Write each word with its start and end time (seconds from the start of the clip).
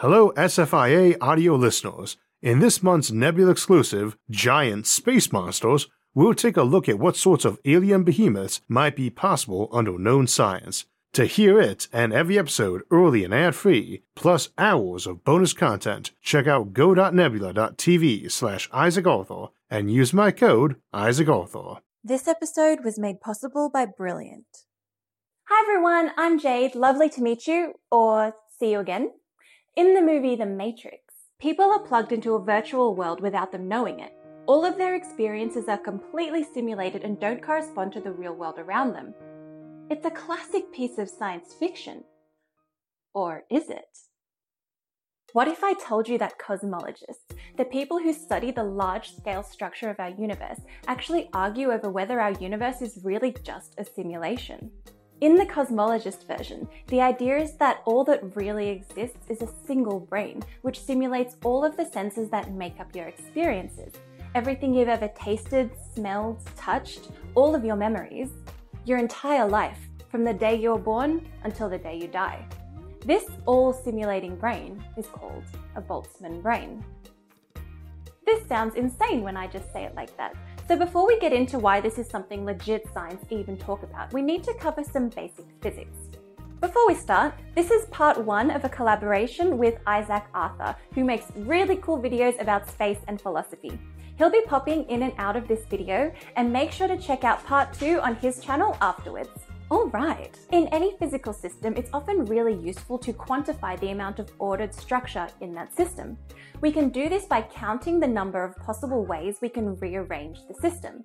Hello, 0.00 0.30
SFIA 0.36 1.16
audio 1.20 1.56
listeners. 1.56 2.16
In 2.40 2.60
this 2.60 2.84
month's 2.84 3.10
Nebula 3.10 3.50
exclusive, 3.50 4.16
Giant 4.30 4.86
Space 4.86 5.32
Monsters, 5.32 5.88
we'll 6.14 6.34
take 6.34 6.56
a 6.56 6.62
look 6.62 6.88
at 6.88 7.00
what 7.00 7.16
sorts 7.16 7.44
of 7.44 7.58
alien 7.64 8.04
behemoths 8.04 8.60
might 8.68 8.94
be 8.94 9.10
possible 9.10 9.68
under 9.72 9.98
known 9.98 10.28
science. 10.28 10.84
To 11.14 11.24
hear 11.24 11.60
it 11.60 11.88
and 11.92 12.12
every 12.12 12.38
episode 12.38 12.82
early 12.92 13.24
and 13.24 13.34
ad 13.34 13.56
free, 13.56 14.04
plus 14.14 14.50
hours 14.56 15.04
of 15.04 15.24
bonus 15.24 15.52
content, 15.52 16.12
check 16.22 16.46
out 16.46 16.72
go.nebula.tv 16.72 18.30
slash 18.30 18.70
Isaac 18.72 19.04
Arthur 19.08 19.46
and 19.68 19.90
use 19.90 20.12
my 20.12 20.30
code 20.30 20.76
Isaac 20.92 21.28
Arthur. 21.28 21.80
This 22.04 22.28
episode 22.28 22.84
was 22.84 23.00
made 23.00 23.20
possible 23.20 23.68
by 23.68 23.84
Brilliant. 23.84 24.46
Hi 25.48 25.64
everyone, 25.64 26.12
I'm 26.16 26.38
Jade. 26.38 26.76
Lovely 26.76 27.08
to 27.08 27.20
meet 27.20 27.48
you, 27.48 27.72
or 27.90 28.36
see 28.60 28.70
you 28.70 28.78
again. 28.78 29.10
In 29.78 29.94
the 29.94 30.02
movie 30.02 30.34
The 30.34 30.44
Matrix, 30.44 31.14
people 31.38 31.66
are 31.66 31.78
plugged 31.78 32.10
into 32.10 32.34
a 32.34 32.44
virtual 32.44 32.96
world 32.96 33.20
without 33.20 33.52
them 33.52 33.68
knowing 33.68 34.00
it. 34.00 34.12
All 34.46 34.64
of 34.64 34.76
their 34.76 34.96
experiences 34.96 35.68
are 35.68 35.78
completely 35.78 36.42
simulated 36.42 37.04
and 37.04 37.20
don't 37.20 37.40
correspond 37.40 37.92
to 37.92 38.00
the 38.00 38.10
real 38.10 38.34
world 38.34 38.58
around 38.58 38.92
them. 38.92 39.14
It's 39.88 40.04
a 40.04 40.10
classic 40.10 40.72
piece 40.72 40.98
of 40.98 41.08
science 41.08 41.54
fiction. 41.54 42.02
Or 43.14 43.44
is 43.52 43.70
it? 43.70 43.98
What 45.32 45.46
if 45.46 45.62
I 45.62 45.74
told 45.74 46.08
you 46.08 46.18
that 46.18 46.40
cosmologists, 46.40 47.36
the 47.56 47.64
people 47.64 48.00
who 48.00 48.12
study 48.12 48.50
the 48.50 48.64
large 48.64 49.14
scale 49.14 49.44
structure 49.44 49.90
of 49.90 50.00
our 50.00 50.10
universe, 50.10 50.58
actually 50.88 51.30
argue 51.32 51.70
over 51.70 51.88
whether 51.88 52.20
our 52.20 52.32
universe 52.32 52.82
is 52.82 53.04
really 53.04 53.32
just 53.44 53.76
a 53.78 53.84
simulation? 53.84 54.72
In 55.20 55.34
the 55.34 55.46
cosmologist 55.46 56.28
version, 56.28 56.68
the 56.86 57.00
idea 57.00 57.38
is 57.38 57.54
that 57.54 57.82
all 57.86 58.04
that 58.04 58.36
really 58.36 58.68
exists 58.68 59.18
is 59.28 59.42
a 59.42 59.52
single 59.66 59.98
brain, 59.98 60.44
which 60.62 60.80
simulates 60.80 61.34
all 61.42 61.64
of 61.64 61.76
the 61.76 61.86
senses 61.86 62.30
that 62.30 62.52
make 62.52 62.78
up 62.78 62.94
your 62.94 63.06
experiences. 63.06 63.94
Everything 64.36 64.72
you've 64.72 64.88
ever 64.88 65.08
tasted, 65.16 65.72
smelled, 65.92 66.38
touched, 66.54 67.08
all 67.34 67.56
of 67.56 67.64
your 67.64 67.74
memories, 67.74 68.30
your 68.84 68.98
entire 68.98 69.48
life, 69.48 69.80
from 70.08 70.22
the 70.22 70.32
day 70.32 70.54
you're 70.54 70.78
born 70.78 71.26
until 71.42 71.68
the 71.68 71.78
day 71.78 71.96
you 71.96 72.06
die. 72.06 72.46
This 73.04 73.24
all 73.44 73.72
simulating 73.72 74.36
brain 74.36 74.80
is 74.96 75.06
called 75.06 75.42
a 75.74 75.82
Boltzmann 75.82 76.40
brain. 76.40 76.84
This 78.24 78.46
sounds 78.46 78.76
insane 78.76 79.22
when 79.22 79.36
I 79.36 79.48
just 79.48 79.72
say 79.72 79.82
it 79.82 79.96
like 79.96 80.16
that, 80.16 80.36
so 80.68 80.76
before 80.76 81.06
we 81.06 81.18
get 81.18 81.32
into 81.32 81.58
why 81.58 81.80
this 81.80 81.98
is 81.98 82.06
something 82.06 82.44
legit 82.44 82.86
science 82.92 83.24
even 83.30 83.56
talk 83.56 83.82
about, 83.82 84.12
we 84.12 84.20
need 84.20 84.44
to 84.44 84.52
cover 84.52 84.84
some 84.84 85.08
basic 85.08 85.46
physics. 85.62 85.96
Before 86.60 86.86
we 86.86 86.94
start, 86.94 87.32
this 87.54 87.70
is 87.70 87.86
part 87.86 88.22
one 88.22 88.50
of 88.50 88.66
a 88.66 88.68
collaboration 88.68 89.56
with 89.56 89.78
Isaac 89.86 90.24
Arthur, 90.34 90.76
who 90.92 91.04
makes 91.04 91.24
really 91.36 91.76
cool 91.76 91.98
videos 91.98 92.38
about 92.38 92.68
space 92.68 92.98
and 93.08 93.18
philosophy. 93.18 93.80
He'll 94.18 94.28
be 94.28 94.42
popping 94.42 94.84
in 94.90 95.04
and 95.04 95.14
out 95.16 95.36
of 95.36 95.48
this 95.48 95.64
video, 95.70 96.12
and 96.36 96.52
make 96.52 96.70
sure 96.70 96.88
to 96.88 96.98
check 96.98 97.24
out 97.24 97.46
part 97.46 97.72
two 97.72 97.98
on 98.02 98.16
his 98.16 98.40
channel 98.40 98.76
afterwards. 98.82 99.47
Alright, 99.70 100.38
in 100.50 100.66
any 100.68 100.96
physical 100.98 101.34
system, 101.34 101.74
it's 101.76 101.90
often 101.92 102.24
really 102.24 102.54
useful 102.54 102.96
to 103.00 103.12
quantify 103.12 103.78
the 103.78 103.90
amount 103.90 104.18
of 104.18 104.32
ordered 104.38 104.72
structure 104.72 105.28
in 105.42 105.52
that 105.54 105.76
system. 105.76 106.16
We 106.62 106.72
can 106.72 106.88
do 106.88 107.10
this 107.10 107.26
by 107.26 107.42
counting 107.42 108.00
the 108.00 108.06
number 108.06 108.42
of 108.42 108.56
possible 108.56 109.04
ways 109.04 109.36
we 109.42 109.50
can 109.50 109.76
rearrange 109.76 110.38
the 110.48 110.54
system. 110.54 111.04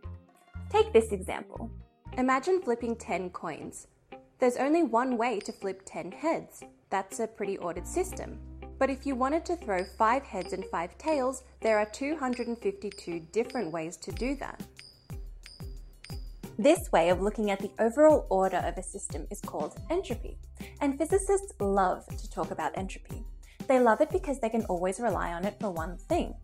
Take 0.69 0.93
this 0.93 1.11
example. 1.11 1.69
Imagine 2.17 2.61
flipping 2.61 2.95
10 2.95 3.31
coins. 3.31 3.87
There's 4.39 4.55
only 4.55 4.83
one 4.83 5.17
way 5.17 5.41
to 5.41 5.51
flip 5.51 5.81
10 5.85 6.13
heads. 6.13 6.63
That's 6.89 7.19
a 7.19 7.27
pretty 7.27 7.57
ordered 7.57 7.85
system. 7.85 8.39
But 8.79 8.89
if 8.89 9.05
you 9.05 9.13
wanted 9.13 9.43
to 9.47 9.57
throw 9.57 9.83
5 9.83 10.23
heads 10.23 10.53
and 10.53 10.63
5 10.63 10.97
tails, 10.97 11.43
there 11.59 11.79
are 11.79 11.85
252 11.85 13.19
different 13.33 13.73
ways 13.73 13.97
to 13.97 14.11
do 14.13 14.35
that. 14.35 14.63
This 16.59 16.91
way 16.91 17.09
of 17.09 17.19
looking 17.19 17.49
at 17.49 17.59
the 17.59 17.71
overall 17.79 18.27
order 18.29 18.57
of 18.57 18.77
a 18.77 18.83
system 18.83 19.25
is 19.31 19.41
called 19.41 19.75
entropy, 19.89 20.37
and 20.81 20.97
physicists 20.97 21.51
love 21.59 22.05
to 22.05 22.29
talk 22.29 22.51
about 22.51 22.77
entropy. 22.77 23.25
They 23.67 23.79
love 23.79 24.01
it 24.01 24.11
because 24.11 24.39
they 24.39 24.49
can 24.49 24.65
always 24.65 24.99
rely 24.99 25.33
on 25.33 25.45
it 25.45 25.59
for 25.59 25.71
one 25.71 25.97
thing 25.97 26.35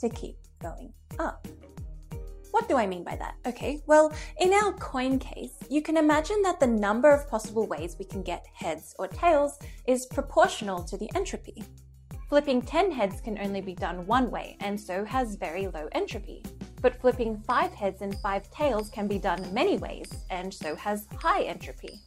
to 0.00 0.08
keep 0.08 0.36
going 0.60 0.92
up. 1.20 1.46
What 2.50 2.68
do 2.68 2.76
I 2.76 2.86
mean 2.86 3.04
by 3.04 3.14
that? 3.16 3.36
Okay, 3.46 3.80
well, 3.86 4.12
in 4.40 4.52
our 4.52 4.72
coin 4.72 5.20
case, 5.20 5.54
you 5.70 5.82
can 5.82 5.96
imagine 5.96 6.42
that 6.42 6.58
the 6.58 6.66
number 6.66 7.10
of 7.10 7.28
possible 7.28 7.66
ways 7.66 7.96
we 7.98 8.04
can 8.04 8.22
get 8.22 8.46
heads 8.54 8.94
or 8.98 9.06
tails 9.06 9.58
is 9.86 10.06
proportional 10.06 10.82
to 10.84 10.96
the 10.96 11.10
entropy. 11.14 11.62
Flipping 12.28 12.62
10 12.62 12.90
heads 12.90 13.20
can 13.20 13.38
only 13.38 13.60
be 13.60 13.74
done 13.74 14.06
one 14.06 14.30
way 14.30 14.56
and 14.60 14.80
so 14.80 15.04
has 15.04 15.36
very 15.36 15.68
low 15.68 15.88
entropy 15.92 16.42
but 16.84 17.00
flipping 17.00 17.38
five 17.46 17.72
heads 17.72 18.02
and 18.02 18.14
five 18.18 18.50
tails 18.50 18.90
can 18.90 19.08
be 19.08 19.18
done 19.18 19.42
many 19.54 19.78
ways, 19.78 20.12
and 20.28 20.52
so 20.52 20.76
has 20.76 21.08
high 21.16 21.40
entropy. 21.44 21.98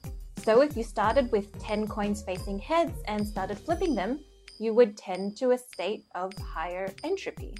So 0.43 0.61
if 0.61 0.77
you 0.77 0.83
started 0.83 1.31
with 1.31 1.51
10 1.57 1.88
coins 1.88 2.21
facing 2.21 2.59
heads 2.59 2.95
and 3.07 3.25
started 3.25 3.57
flipping 3.57 3.95
them, 3.95 4.19
you 4.59 4.75
would 4.75 4.95
tend 4.95 5.35
to 5.37 5.49
a 5.49 5.57
state 5.57 6.05
of 6.13 6.31
higher 6.37 6.93
entropy. 7.03 7.55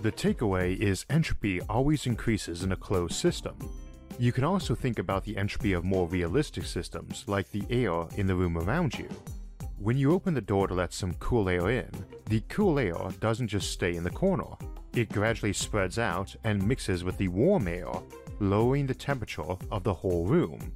The 0.00 0.10
takeaway 0.10 0.74
is 0.78 1.04
entropy 1.10 1.60
always 1.68 2.06
increases 2.06 2.62
in 2.62 2.72
a 2.72 2.76
closed 2.76 3.12
system. 3.12 3.58
You 4.18 4.32
can 4.32 4.44
also 4.44 4.74
think 4.74 4.98
about 4.98 5.24
the 5.24 5.36
entropy 5.36 5.74
of 5.74 5.84
more 5.84 6.08
realistic 6.08 6.64
systems, 6.64 7.24
like 7.26 7.50
the 7.50 7.64
air 7.68 8.06
in 8.16 8.26
the 8.26 8.34
room 8.34 8.56
around 8.56 8.98
you. 8.98 9.08
When 9.76 9.98
you 9.98 10.12
open 10.12 10.32
the 10.32 10.40
door 10.40 10.66
to 10.66 10.72
let 10.72 10.94
some 10.94 11.12
cool 11.20 11.50
air 11.50 11.68
in, 11.68 11.90
the 12.24 12.40
cool 12.48 12.78
air 12.78 12.96
doesn't 13.20 13.48
just 13.48 13.70
stay 13.70 13.96
in 13.96 14.04
the 14.04 14.08
corner. 14.08 14.56
It 14.94 15.08
gradually 15.08 15.52
spreads 15.52 15.98
out 15.98 16.34
and 16.42 16.66
mixes 16.66 17.04
with 17.04 17.16
the 17.16 17.28
warm 17.28 17.68
air, 17.68 17.92
lowering 18.40 18.86
the 18.86 18.94
temperature 18.94 19.56
of 19.70 19.84
the 19.84 19.94
whole 19.94 20.26
room. 20.26 20.72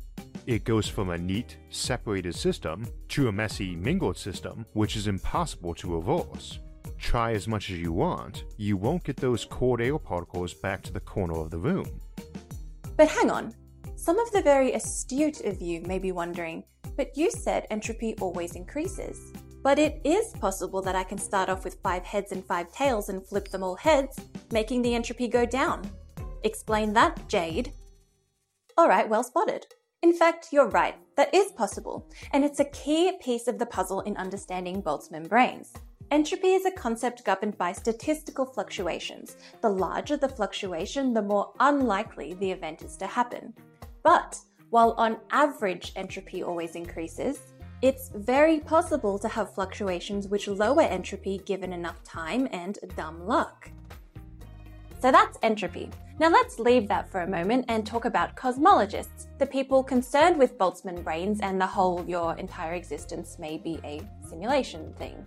It 0.46 0.64
goes 0.64 0.86
from 0.86 1.10
a 1.10 1.18
neat, 1.18 1.56
separated 1.70 2.34
system 2.34 2.86
to 3.08 3.28
a 3.28 3.32
messy, 3.32 3.74
mingled 3.74 4.16
system, 4.16 4.66
which 4.74 4.94
is 4.94 5.08
impossible 5.08 5.74
to 5.76 5.96
reverse. 5.96 6.60
Try 6.98 7.32
as 7.32 7.48
much 7.48 7.70
as 7.70 7.78
you 7.78 7.92
want, 7.92 8.44
you 8.56 8.76
won't 8.76 9.04
get 9.04 9.16
those 9.16 9.44
cold 9.44 9.80
air 9.80 9.98
particles 9.98 10.54
back 10.54 10.82
to 10.82 10.92
the 10.92 11.00
corner 11.00 11.38
of 11.38 11.50
the 11.50 11.58
room. 11.58 12.00
But 12.96 13.08
hang 13.08 13.30
on, 13.30 13.52
some 13.96 14.18
of 14.18 14.30
the 14.30 14.42
very 14.42 14.74
astute 14.74 15.40
of 15.40 15.60
you 15.60 15.80
may 15.82 15.98
be 15.98 16.12
wondering, 16.12 16.64
but 16.96 17.16
you 17.16 17.30
said 17.30 17.66
entropy 17.70 18.14
always 18.20 18.54
increases. 18.54 19.32
But 19.64 19.78
it 19.78 20.02
is 20.04 20.34
possible 20.38 20.82
that 20.82 20.94
I 20.94 21.04
can 21.04 21.16
start 21.16 21.48
off 21.48 21.64
with 21.64 21.80
five 21.82 22.04
heads 22.04 22.32
and 22.32 22.44
five 22.44 22.70
tails 22.70 23.08
and 23.08 23.26
flip 23.26 23.48
them 23.48 23.62
all 23.62 23.76
heads, 23.76 24.20
making 24.52 24.82
the 24.82 24.94
entropy 24.94 25.26
go 25.26 25.46
down. 25.46 25.90
Explain 26.42 26.92
that, 26.92 27.26
Jade. 27.28 27.72
Alright, 28.78 29.08
well 29.08 29.24
spotted. 29.24 29.64
In 30.02 30.12
fact, 30.12 30.48
you're 30.52 30.68
right, 30.68 30.96
that 31.16 31.34
is 31.34 31.50
possible, 31.52 32.06
and 32.34 32.44
it's 32.44 32.60
a 32.60 32.66
key 32.66 33.12
piece 33.22 33.48
of 33.48 33.58
the 33.58 33.64
puzzle 33.64 34.02
in 34.02 34.18
understanding 34.18 34.82
Boltzmann 34.82 35.30
brains. 35.30 35.72
Entropy 36.10 36.48
is 36.48 36.66
a 36.66 36.70
concept 36.70 37.24
governed 37.24 37.56
by 37.56 37.72
statistical 37.72 38.44
fluctuations. 38.44 39.38
The 39.62 39.70
larger 39.70 40.18
the 40.18 40.28
fluctuation, 40.28 41.14
the 41.14 41.22
more 41.22 41.54
unlikely 41.58 42.34
the 42.34 42.50
event 42.50 42.82
is 42.82 42.98
to 42.98 43.06
happen. 43.06 43.54
But 44.02 44.38
while 44.68 44.92
on 44.98 45.16
average 45.30 45.92
entropy 45.96 46.42
always 46.42 46.74
increases, 46.74 47.38
it's 47.84 48.08
very 48.14 48.60
possible 48.60 49.18
to 49.18 49.28
have 49.28 49.54
fluctuations 49.54 50.26
which 50.26 50.48
lower 50.48 50.80
entropy 50.80 51.36
given 51.44 51.70
enough 51.70 52.02
time 52.02 52.48
and 52.50 52.78
dumb 52.96 53.26
luck. 53.26 53.70
So 55.02 55.12
that's 55.12 55.36
entropy. 55.42 55.90
Now 56.18 56.30
let's 56.30 56.58
leave 56.58 56.88
that 56.88 57.10
for 57.10 57.20
a 57.20 57.28
moment 57.28 57.66
and 57.68 57.86
talk 57.86 58.06
about 58.06 58.36
cosmologists, 58.36 59.26
the 59.36 59.44
people 59.44 59.84
concerned 59.84 60.38
with 60.38 60.56
Boltzmann 60.56 61.04
brains 61.04 61.40
and 61.42 61.60
the 61.60 61.66
whole 61.66 62.02
your 62.08 62.34
entire 62.38 62.72
existence 62.72 63.38
may 63.38 63.58
be 63.58 63.78
a 63.84 64.00
simulation 64.26 64.94
thing. 64.94 65.22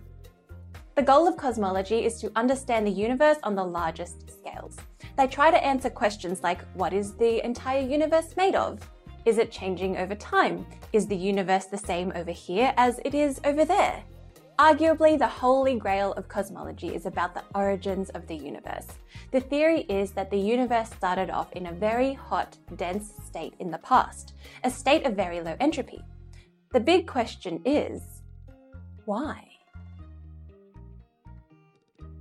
The 0.96 1.02
goal 1.02 1.28
of 1.28 1.36
cosmology 1.36 2.04
is 2.04 2.20
to 2.22 2.32
understand 2.34 2.88
the 2.88 2.90
universe 2.90 3.38
on 3.44 3.54
the 3.54 3.62
largest 3.62 4.28
scales. 4.32 4.76
They 5.16 5.28
try 5.28 5.52
to 5.52 5.64
answer 5.64 5.90
questions 5.90 6.42
like 6.42 6.64
what 6.74 6.92
is 6.92 7.14
the 7.14 7.44
entire 7.44 7.82
universe 7.82 8.34
made 8.36 8.56
of? 8.56 8.80
Is 9.28 9.36
it 9.36 9.52
changing 9.52 9.98
over 9.98 10.14
time? 10.14 10.64
Is 10.94 11.06
the 11.06 11.14
universe 11.14 11.66
the 11.66 11.76
same 11.76 12.12
over 12.16 12.30
here 12.30 12.72
as 12.78 12.98
it 13.04 13.14
is 13.14 13.42
over 13.44 13.62
there? 13.62 14.02
Arguably, 14.58 15.18
the 15.18 15.28
holy 15.28 15.78
grail 15.78 16.14
of 16.14 16.28
cosmology 16.28 16.94
is 16.94 17.04
about 17.04 17.34
the 17.34 17.44
origins 17.54 18.08
of 18.08 18.26
the 18.26 18.34
universe. 18.34 18.86
The 19.30 19.40
theory 19.40 19.82
is 19.82 20.12
that 20.12 20.30
the 20.30 20.38
universe 20.38 20.88
started 20.88 21.28
off 21.28 21.52
in 21.52 21.66
a 21.66 21.72
very 21.72 22.14
hot, 22.14 22.56
dense 22.76 23.12
state 23.22 23.52
in 23.58 23.70
the 23.70 23.76
past, 23.76 24.32
a 24.64 24.70
state 24.70 25.04
of 25.04 25.12
very 25.12 25.42
low 25.42 25.56
entropy. 25.60 26.02
The 26.72 26.80
big 26.80 27.06
question 27.06 27.60
is 27.66 28.00
why? 29.04 29.47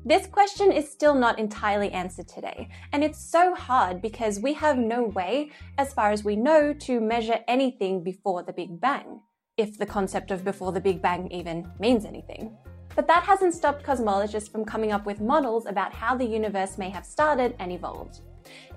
This 0.07 0.25
question 0.25 0.71
is 0.71 0.89
still 0.89 1.15
not 1.15 1.38
entirely 1.38 1.92
answered 1.92 2.30
today, 2.30 2.69
and 2.94 3.04
it's 3.04 3.19
so 3.19 3.54
hard 3.54 4.01
because 4.01 4.39
we 4.39 4.54
have 4.54 4.77
no 4.77 5.04
way, 5.04 5.51
as 5.77 5.92
far 5.92 6.12
as 6.12 6.24
we 6.24 6.38
know, 6.38 6.71
to 6.71 7.01
measure 7.01 7.42
anything 7.45 8.06
before 8.06 8.42
the 8.42 8.54
Big 8.54 8.80
Bang, 8.80 9.19
if 9.57 9.77
the 9.77 9.86
concept 9.86 10.31
of 10.31 10.45
before 10.45 10.71
the 10.71 10.80
Big 10.80 11.01
Bang 11.01 11.30
even 11.30 11.69
means 11.77 12.06
anything. 12.06 12.56
But 12.95 13.07
that 13.07 13.24
hasn't 13.24 13.54
stopped 13.54 13.86
cosmologists 13.86 14.50
from 14.50 14.63
coming 14.63 14.94
up 14.94 15.06
with 15.06 15.19
models 15.19 15.65
about 15.65 15.94
how 15.94 16.15
the 16.15 16.24
universe 16.24 16.77
may 16.77 16.89
have 16.89 17.06
started 17.06 17.54
and 17.59 17.74
evolved. 17.74 18.21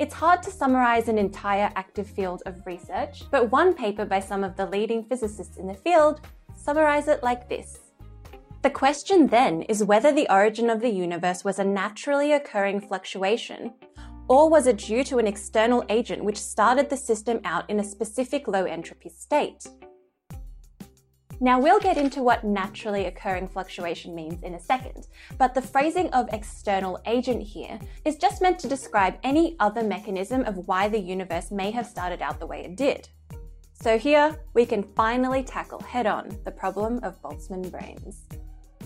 It's 0.00 0.14
hard 0.14 0.42
to 0.42 0.50
summarize 0.50 1.06
an 1.06 1.16
entire 1.16 1.70
active 1.76 2.08
field 2.08 2.42
of 2.44 2.66
research, 2.66 3.22
but 3.30 3.52
one 3.52 3.72
paper 3.72 4.04
by 4.04 4.18
some 4.18 4.42
of 4.42 4.56
the 4.56 4.66
leading 4.66 5.04
physicists 5.04 5.58
in 5.58 5.68
the 5.68 5.74
field 5.74 6.22
summarize 6.56 7.06
it 7.06 7.22
like 7.22 7.48
this. 7.48 7.89
The 8.62 8.68
question 8.68 9.28
then 9.28 9.62
is 9.62 9.82
whether 9.82 10.12
the 10.12 10.30
origin 10.30 10.68
of 10.68 10.82
the 10.82 10.90
universe 10.90 11.44
was 11.44 11.58
a 11.58 11.64
naturally 11.64 12.32
occurring 12.32 12.82
fluctuation, 12.82 13.72
or 14.28 14.50
was 14.50 14.66
it 14.66 14.76
due 14.76 15.02
to 15.04 15.16
an 15.16 15.26
external 15.26 15.82
agent 15.88 16.22
which 16.22 16.36
started 16.36 16.90
the 16.90 16.96
system 16.96 17.40
out 17.44 17.68
in 17.70 17.80
a 17.80 17.84
specific 17.84 18.46
low 18.46 18.64
entropy 18.64 19.08
state? 19.08 19.66
Now, 21.40 21.58
we'll 21.58 21.80
get 21.80 21.96
into 21.96 22.22
what 22.22 22.44
naturally 22.44 23.06
occurring 23.06 23.48
fluctuation 23.48 24.14
means 24.14 24.42
in 24.42 24.52
a 24.52 24.60
second, 24.60 25.08
but 25.38 25.54
the 25.54 25.62
phrasing 25.62 26.10
of 26.10 26.28
external 26.30 27.00
agent 27.06 27.42
here 27.42 27.80
is 28.04 28.16
just 28.16 28.42
meant 28.42 28.58
to 28.58 28.68
describe 28.68 29.16
any 29.22 29.56
other 29.58 29.82
mechanism 29.82 30.44
of 30.44 30.68
why 30.68 30.86
the 30.86 31.00
universe 31.00 31.50
may 31.50 31.70
have 31.70 31.86
started 31.86 32.20
out 32.20 32.38
the 32.38 32.46
way 32.46 32.62
it 32.62 32.76
did. 32.76 33.08
So 33.72 33.96
here, 33.96 34.38
we 34.52 34.66
can 34.66 34.82
finally 34.94 35.42
tackle 35.42 35.80
head 35.80 36.06
on 36.06 36.36
the 36.44 36.50
problem 36.50 37.00
of 37.02 37.22
Boltzmann 37.22 37.70
brains. 37.70 38.26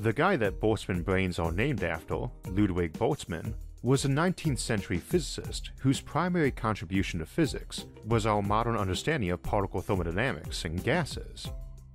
The 0.01 0.13
guy 0.13 0.37
that 0.37 0.61
Boltzmann 0.61 1.05
brains 1.05 1.39
are 1.39 1.53
named 1.53 1.83
after, 1.83 2.29
Ludwig 2.49 2.93
Boltzmann, 2.95 3.55
was 3.83 4.05
a 4.05 4.09
19th 4.09 4.59
century 4.59 4.99
physicist 4.99 5.71
whose 5.79 6.01
primary 6.01 6.51
contribution 6.51 7.21
to 7.21 7.27
physics 7.27 7.87
was 8.05 8.27
our 8.27 8.43
modern 8.43 8.77
understanding 8.77 9.31
of 9.31 9.43
particle 9.43 9.81
thermodynamics 9.81 10.65
and 10.65 10.83
gases. 10.83 11.49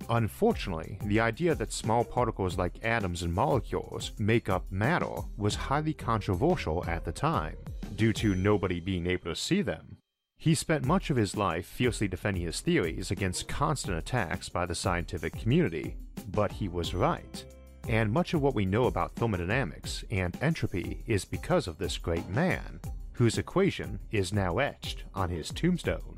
Unfortunately, 0.08 0.98
the 1.04 1.20
idea 1.20 1.54
that 1.54 1.72
small 1.72 2.04
particles 2.04 2.56
like 2.56 2.84
atoms 2.84 3.22
and 3.22 3.32
molecules 3.32 4.12
make 4.18 4.48
up 4.48 4.64
matter 4.70 5.22
was 5.36 5.54
highly 5.54 5.92
controversial 5.92 6.84
at 6.86 7.04
the 7.04 7.12
time, 7.12 7.56
due 7.96 8.12
to 8.14 8.34
nobody 8.34 8.80
being 8.80 9.06
able 9.06 9.24
to 9.24 9.36
see 9.36 9.62
them. 9.62 9.98
He 10.38 10.54
spent 10.54 10.84
much 10.84 11.10
of 11.10 11.16
his 11.16 11.36
life 11.36 11.66
fiercely 11.66 12.08
defending 12.08 12.44
his 12.44 12.60
theories 12.60 13.10
against 13.10 13.46
constant 13.46 13.98
attacks 13.98 14.48
by 14.48 14.64
the 14.64 14.74
scientific 14.74 15.38
community, 15.38 15.96
but 16.28 16.50
he 16.50 16.66
was 16.66 16.94
right. 16.94 17.44
And 17.90 18.12
much 18.12 18.34
of 18.34 18.40
what 18.40 18.54
we 18.54 18.66
know 18.66 18.84
about 18.84 19.16
thermodynamics 19.16 20.04
and 20.12 20.38
entropy 20.40 21.02
is 21.08 21.24
because 21.24 21.66
of 21.66 21.76
this 21.76 21.98
great 21.98 22.28
man, 22.28 22.78
whose 23.14 23.36
equation 23.36 23.98
is 24.12 24.32
now 24.32 24.58
etched 24.58 25.02
on 25.12 25.28
his 25.28 25.50
tombstone. 25.50 26.14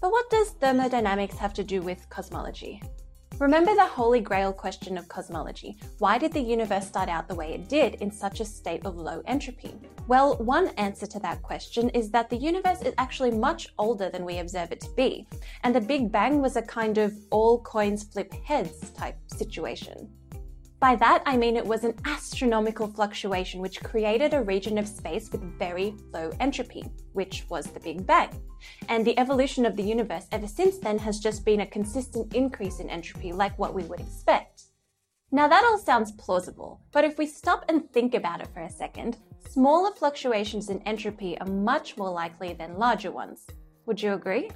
But 0.00 0.12
what 0.12 0.30
does 0.30 0.50
thermodynamics 0.50 1.36
have 1.38 1.54
to 1.54 1.64
do 1.64 1.82
with 1.82 2.08
cosmology? 2.08 2.80
Remember 3.40 3.74
the 3.74 3.84
holy 3.84 4.20
grail 4.20 4.52
question 4.52 4.96
of 4.96 5.08
cosmology. 5.08 5.76
Why 5.98 6.18
did 6.18 6.32
the 6.32 6.40
universe 6.40 6.86
start 6.86 7.08
out 7.08 7.26
the 7.26 7.34
way 7.34 7.54
it 7.54 7.68
did 7.68 7.96
in 7.96 8.12
such 8.12 8.38
a 8.38 8.44
state 8.44 8.86
of 8.86 8.96
low 8.96 9.22
entropy? 9.26 9.74
Well, 10.06 10.36
one 10.36 10.68
answer 10.76 11.08
to 11.08 11.18
that 11.18 11.42
question 11.42 11.88
is 11.90 12.12
that 12.12 12.30
the 12.30 12.36
universe 12.36 12.82
is 12.82 12.94
actually 12.96 13.32
much 13.32 13.68
older 13.76 14.08
than 14.08 14.24
we 14.24 14.38
observe 14.38 14.70
it 14.70 14.80
to 14.82 14.90
be, 14.90 15.26
and 15.64 15.74
the 15.74 15.80
Big 15.80 16.12
Bang 16.12 16.40
was 16.40 16.54
a 16.54 16.62
kind 16.62 16.96
of 16.96 17.12
all 17.30 17.60
coins 17.62 18.04
flip 18.04 18.32
heads 18.44 18.90
type 18.90 19.16
situation. 19.36 20.08
By 20.80 20.94
that, 20.96 21.24
I 21.26 21.36
mean 21.36 21.56
it 21.56 21.66
was 21.66 21.82
an 21.82 21.94
astronomical 22.04 22.86
fluctuation 22.86 23.60
which 23.60 23.82
created 23.82 24.32
a 24.32 24.42
region 24.42 24.78
of 24.78 24.86
space 24.86 25.28
with 25.32 25.58
very 25.58 25.96
low 26.12 26.30
entropy, 26.38 26.84
which 27.14 27.44
was 27.48 27.66
the 27.66 27.80
Big 27.80 28.06
Bang. 28.06 28.30
And 28.88 29.04
the 29.04 29.18
evolution 29.18 29.66
of 29.66 29.74
the 29.74 29.82
universe 29.82 30.26
ever 30.30 30.46
since 30.46 30.78
then 30.78 30.98
has 30.98 31.18
just 31.18 31.44
been 31.44 31.62
a 31.62 31.66
consistent 31.66 32.32
increase 32.32 32.78
in 32.78 32.88
entropy, 32.90 33.32
like 33.32 33.58
what 33.58 33.74
we 33.74 33.82
would 33.84 33.98
expect. 33.98 34.62
Now, 35.32 35.48
that 35.48 35.64
all 35.64 35.78
sounds 35.78 36.12
plausible, 36.12 36.80
but 36.92 37.04
if 37.04 37.18
we 37.18 37.26
stop 37.26 37.64
and 37.68 37.90
think 37.92 38.14
about 38.14 38.40
it 38.40 38.48
for 38.54 38.60
a 38.60 38.70
second, 38.70 39.18
smaller 39.50 39.92
fluctuations 39.94 40.70
in 40.70 40.80
entropy 40.82 41.38
are 41.40 41.46
much 41.46 41.96
more 41.96 42.10
likely 42.10 42.52
than 42.52 42.78
larger 42.78 43.10
ones. 43.10 43.46
Would 43.86 44.00
you 44.00 44.14
agree? 44.14 44.50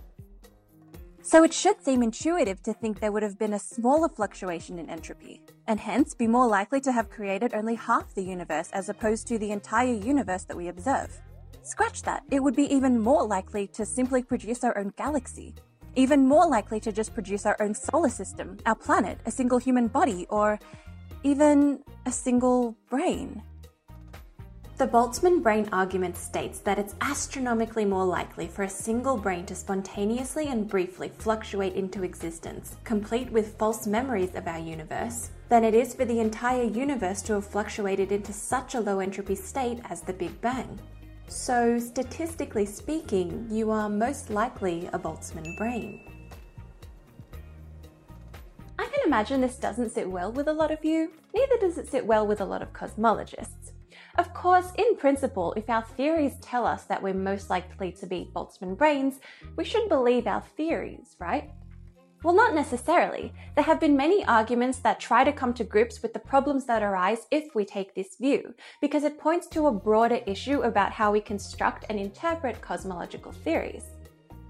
So 1.25 1.45
it 1.45 1.55
should 1.55 1.83
seem 1.83 2.03
intuitive 2.03 2.63
to 2.65 2.75
think 2.75 2.99
there 2.99 3.13
would 3.13 3.23
have 3.23 3.39
been 3.39 3.53
a 3.53 3.59
smaller 3.59 4.09
fluctuation 4.09 4.79
in 4.79 4.91
entropy, 4.91 5.41
and 5.69 5.79
hence 5.79 6.15
be 6.15 6.27
more 6.27 6.49
likely 6.49 6.81
to 6.81 6.91
have 6.91 7.11
created 7.11 7.55
only 7.55 7.77
half 7.77 8.13
the 8.15 8.25
universe 8.25 8.71
as 8.73 8.89
opposed 8.89 9.29
to 9.29 9.39
the 9.39 9.53
entire 9.53 9.95
universe 9.95 10.43
that 10.45 10.57
we 10.57 10.67
observe. 10.67 11.17
Scratch 11.63 12.03
that, 12.03 12.25
it 12.33 12.43
would 12.43 12.57
be 12.57 12.75
even 12.75 12.99
more 12.99 13.25
likely 13.25 13.69
to 13.69 13.87
simply 13.87 14.25
produce 14.25 14.65
our 14.65 14.77
own 14.77 14.93
galaxy, 14.97 15.55
even 15.95 16.27
more 16.27 16.49
likely 16.49 16.81
to 16.81 16.91
just 16.91 17.15
produce 17.15 17.47
our 17.47 17.57
own 17.61 17.73
solar 17.73 18.09
system, 18.09 18.59
our 18.67 18.75
planet, 18.75 19.21
a 19.25 19.31
single 19.31 19.59
human 19.59 19.87
body, 19.87 20.27
or 20.29 20.59
even 21.23 21.85
a 22.05 22.11
single 22.11 22.77
brain. 22.91 23.41
The 24.83 24.89
Boltzmann 24.89 25.45
brain 25.45 25.69
argument 25.71 26.17
states 26.17 26.59
that 26.59 26.77
it's 26.77 26.97
astronomically 27.01 27.85
more 27.85 28.05
likely 28.05 28.49
for 28.49 28.65
a 28.65 28.69
single 28.69 29.17
brain 29.17 29.47
to 29.47 29.55
spontaneously 29.55 30.49
and 30.49 30.67
briefly 30.67 31.13
fluctuate 31.19 31.75
into 31.75 32.03
existence, 32.03 32.75
complete 32.83 33.31
with 33.31 33.57
false 33.59 33.87
memories 33.87 34.35
of 34.35 34.49
our 34.49 34.59
universe, 34.59 35.31
than 35.49 35.63
it 35.63 35.73
is 35.73 35.95
for 35.95 36.05
the 36.05 36.19
entire 36.19 36.65
universe 36.65 37.23
to 37.23 37.35
have 37.35 37.47
fluctuated 37.47 38.11
into 38.11 38.33
such 38.33 38.75
a 38.75 38.81
low 38.81 38.99
entropy 38.99 39.37
state 39.37 39.79
as 39.89 40.01
the 40.01 40.13
Big 40.13 40.41
Bang. 40.41 40.81
So, 41.29 41.79
statistically 41.79 42.67
speaking, 42.67 43.47
you 43.53 43.71
are 43.71 43.89
most 43.89 44.31
likely 44.31 44.91
a 44.93 44.99
Boltzmann 44.99 45.57
brain. 45.57 46.11
I 48.81 48.87
can 48.87 49.07
imagine 49.07 49.41
this 49.41 49.59
doesn't 49.59 49.91
sit 49.91 50.11
well 50.11 50.33
with 50.33 50.49
a 50.49 50.53
lot 50.53 50.73
of 50.73 50.85
you, 50.85 51.13
neither 51.33 51.57
does 51.59 51.79
it 51.79 51.89
sit 51.89 52.05
well 52.05 52.27
with 52.27 52.41
a 52.41 52.45
lot 52.45 52.63
of 52.63 52.73
cosmologists. 52.73 53.71
Of 54.19 54.35
course, 54.35 54.73
in 54.77 54.97
principle, 54.97 55.55
if 55.57 55.71
our 55.71 55.83
theories 55.83 56.39
tell 56.41 56.67
us 56.67 56.85
that 56.85 57.03
we're 57.03 57.15
most 57.15 57.49
likely 57.49 57.93
to 57.93 58.07
be 58.07 58.31
Boltzmann 58.35 58.77
brains, 58.77 59.21
we 59.57 59.65
should 59.65 59.89
believe 59.89 60.27
our 60.27 60.43
theories, 60.43 61.17
right? 61.19 61.51
Well, 62.23 62.35
not 62.35 62.55
necessarily. 62.55 63.33
There 63.57 63.65
have 63.65 63.81
been 63.81 63.97
many 63.97 64.25
arguments 64.27 64.79
that 64.81 65.01
try 65.01 65.25
to 65.25 65.33
come 65.33 65.53
to 65.55 65.65
grips 65.65 66.03
with 66.03 66.13
the 66.13 66.21
problems 66.21 66.67
that 66.67 66.83
arise 66.83 67.27
if 67.33 67.55
we 67.55 67.65
take 67.65 67.95
this 67.95 68.17
view, 68.17 68.55
because 68.81 69.03
it 69.03 69.19
points 69.19 69.49
to 69.49 69.67
a 69.67 69.73
broader 69.73 70.21
issue 70.27 70.61
about 70.61 70.93
how 70.93 71.11
we 71.11 71.21
construct 71.21 71.87
and 71.89 71.99
interpret 71.99 72.61
cosmological 72.61 73.33
theories. 73.33 73.85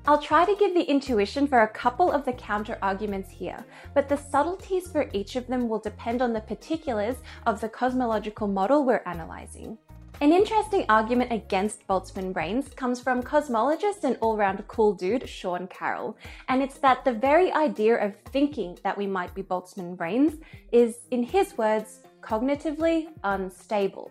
I'll 0.04 0.20
try 0.20 0.44
to 0.44 0.56
give 0.56 0.74
the 0.74 0.82
intuition 0.82 1.46
for 1.46 1.60
a 1.60 1.68
couple 1.68 2.10
of 2.10 2.24
the 2.24 2.32
counter 2.32 2.76
arguments 2.82 3.30
here, 3.30 3.64
but 3.94 4.08
the 4.08 4.16
subtleties 4.16 4.88
for 4.88 5.08
each 5.12 5.36
of 5.36 5.46
them 5.46 5.68
will 5.68 5.78
depend 5.78 6.20
on 6.20 6.32
the 6.32 6.40
particulars 6.40 7.18
of 7.46 7.60
the 7.60 7.68
cosmological 7.68 8.48
model 8.48 8.84
we're 8.84 9.04
analysing. 9.06 9.78
An 10.20 10.32
interesting 10.32 10.84
argument 10.88 11.30
against 11.30 11.86
Boltzmann 11.86 12.32
brains 12.32 12.68
comes 12.70 12.98
from 12.98 13.22
cosmologist 13.22 14.02
and 14.02 14.18
all 14.20 14.36
round 14.36 14.66
cool 14.66 14.92
dude 14.92 15.28
Sean 15.28 15.68
Carroll, 15.68 16.16
and 16.48 16.64
it's 16.64 16.78
that 16.78 17.04
the 17.04 17.12
very 17.12 17.52
idea 17.52 18.04
of 18.04 18.16
thinking 18.32 18.76
that 18.82 18.98
we 18.98 19.06
might 19.06 19.32
be 19.36 19.42
Boltzmann 19.44 19.96
brains 19.96 20.34
is, 20.72 20.96
in 21.12 21.22
his 21.22 21.56
words, 21.56 22.00
cognitively 22.20 23.06
unstable. 23.22 24.10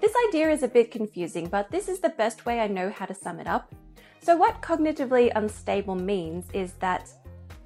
This 0.00 0.12
idea 0.28 0.50
is 0.50 0.64
a 0.64 0.68
bit 0.68 0.90
confusing, 0.90 1.46
but 1.46 1.70
this 1.70 1.88
is 1.88 2.00
the 2.00 2.08
best 2.08 2.44
way 2.46 2.58
I 2.58 2.66
know 2.66 2.90
how 2.90 3.06
to 3.06 3.14
sum 3.14 3.38
it 3.38 3.46
up. 3.46 3.72
So, 4.24 4.34
what 4.34 4.62
cognitively 4.62 5.30
unstable 5.34 5.96
means 5.96 6.46
is 6.54 6.72
that 6.80 7.12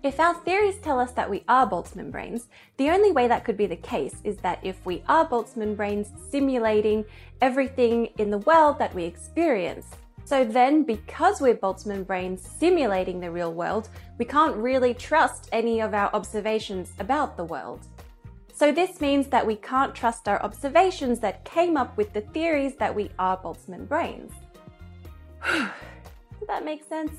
if 0.02 0.18
our 0.18 0.34
theories 0.34 0.78
tell 0.78 0.98
us 0.98 1.12
that 1.12 1.30
we 1.30 1.44
are 1.46 1.70
Boltzmann 1.70 2.10
brains, 2.10 2.48
the 2.78 2.90
only 2.90 3.12
way 3.12 3.28
that 3.28 3.44
could 3.44 3.56
be 3.56 3.66
the 3.66 3.76
case 3.76 4.16
is 4.24 4.38
that 4.38 4.58
if 4.64 4.84
we 4.84 5.04
are 5.06 5.24
Boltzmann 5.24 5.76
brains 5.76 6.10
simulating 6.30 7.04
everything 7.40 8.06
in 8.18 8.32
the 8.32 8.38
world 8.38 8.76
that 8.80 8.92
we 8.92 9.04
experience, 9.04 9.86
so 10.24 10.44
then, 10.44 10.82
because 10.82 11.40
we're 11.40 11.54
Boltzmann 11.54 12.04
brains 12.04 12.42
simulating 12.42 13.20
the 13.20 13.30
real 13.30 13.54
world, 13.54 13.88
we 14.18 14.24
can't 14.24 14.56
really 14.56 14.94
trust 14.94 15.48
any 15.52 15.80
of 15.80 15.94
our 15.94 16.12
observations 16.12 16.90
about 16.98 17.36
the 17.36 17.44
world. 17.44 17.86
So 18.52 18.72
this 18.72 19.00
means 19.00 19.28
that 19.28 19.46
we 19.46 19.54
can't 19.54 19.94
trust 19.94 20.26
our 20.26 20.42
observations 20.42 21.20
that 21.20 21.44
came 21.44 21.76
up 21.76 21.96
with 21.96 22.12
the 22.12 22.22
theories 22.22 22.74
that 22.80 22.92
we 22.92 23.12
are 23.16 23.36
Boltzmann 23.36 23.86
brains. 23.86 24.32
that 26.48 26.64
make 26.64 26.82
sense? 26.88 27.12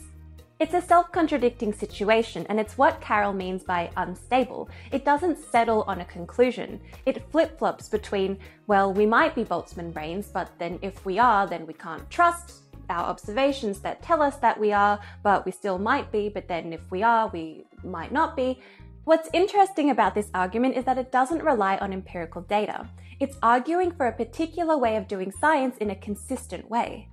It's 0.59 0.74
a 0.74 0.81
self 0.81 1.09
contradicting 1.13 1.71
situation, 1.71 2.45
and 2.50 2.59
it's 2.59 2.77
what 2.77 3.00
Carroll 3.00 3.31
means 3.31 3.63
by 3.63 3.89
unstable. 3.95 4.69
It 4.91 5.05
doesn't 5.05 5.38
settle 5.38 5.86
on 5.88 6.01
a 6.01 6.05
conclusion. 6.05 6.81
It 7.05 7.31
flip 7.31 7.57
flops 7.57 7.88
between, 7.88 8.38
well, 8.67 8.91
we 8.91 9.05
might 9.05 9.36
be 9.36 9.45
Boltzmann 9.45 9.93
brains, 9.93 10.27
but 10.27 10.51
then 10.59 10.77
if 10.81 11.05
we 11.05 11.17
are, 11.17 11.48
then 11.48 11.65
we 11.65 11.74
can't 11.74 12.09
trust 12.09 12.63
our 12.89 13.05
observations 13.05 13.79
that 13.79 14.01
tell 14.01 14.21
us 14.21 14.36
that 14.38 14.59
we 14.59 14.74
are, 14.74 15.00
but 15.24 15.45
we 15.45 15.51
still 15.53 15.77
might 15.77 16.12
be, 16.12 16.27
but 16.27 16.50
then 16.50 16.74
if 16.74 16.91
we 16.91 17.03
are, 17.03 17.29
we 17.29 17.63
might 17.83 18.12
not 18.12 18.36
be. 18.36 18.59
What's 19.05 19.29
interesting 19.31 19.91
about 19.91 20.13
this 20.13 20.29
argument 20.33 20.75
is 20.75 20.83
that 20.83 20.98
it 20.98 21.12
doesn't 21.12 21.41
rely 21.41 21.77
on 21.77 21.93
empirical 21.93 22.41
data. 22.41 22.89
It's 23.21 23.38
arguing 23.41 23.91
for 23.91 24.07
a 24.07 24.12
particular 24.12 24.77
way 24.77 24.98
of 24.98 25.07
doing 25.07 25.31
science 25.31 25.77
in 25.77 25.91
a 25.91 25.95
consistent 25.95 26.69
way. 26.69 27.07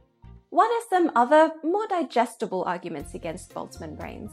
What 0.56 0.70
are 0.70 0.88
some 0.88 1.12
other, 1.14 1.52
more 1.62 1.86
digestible 1.86 2.64
arguments 2.64 3.12
against 3.12 3.52
Boltzmann 3.52 3.94
brains? 3.94 4.30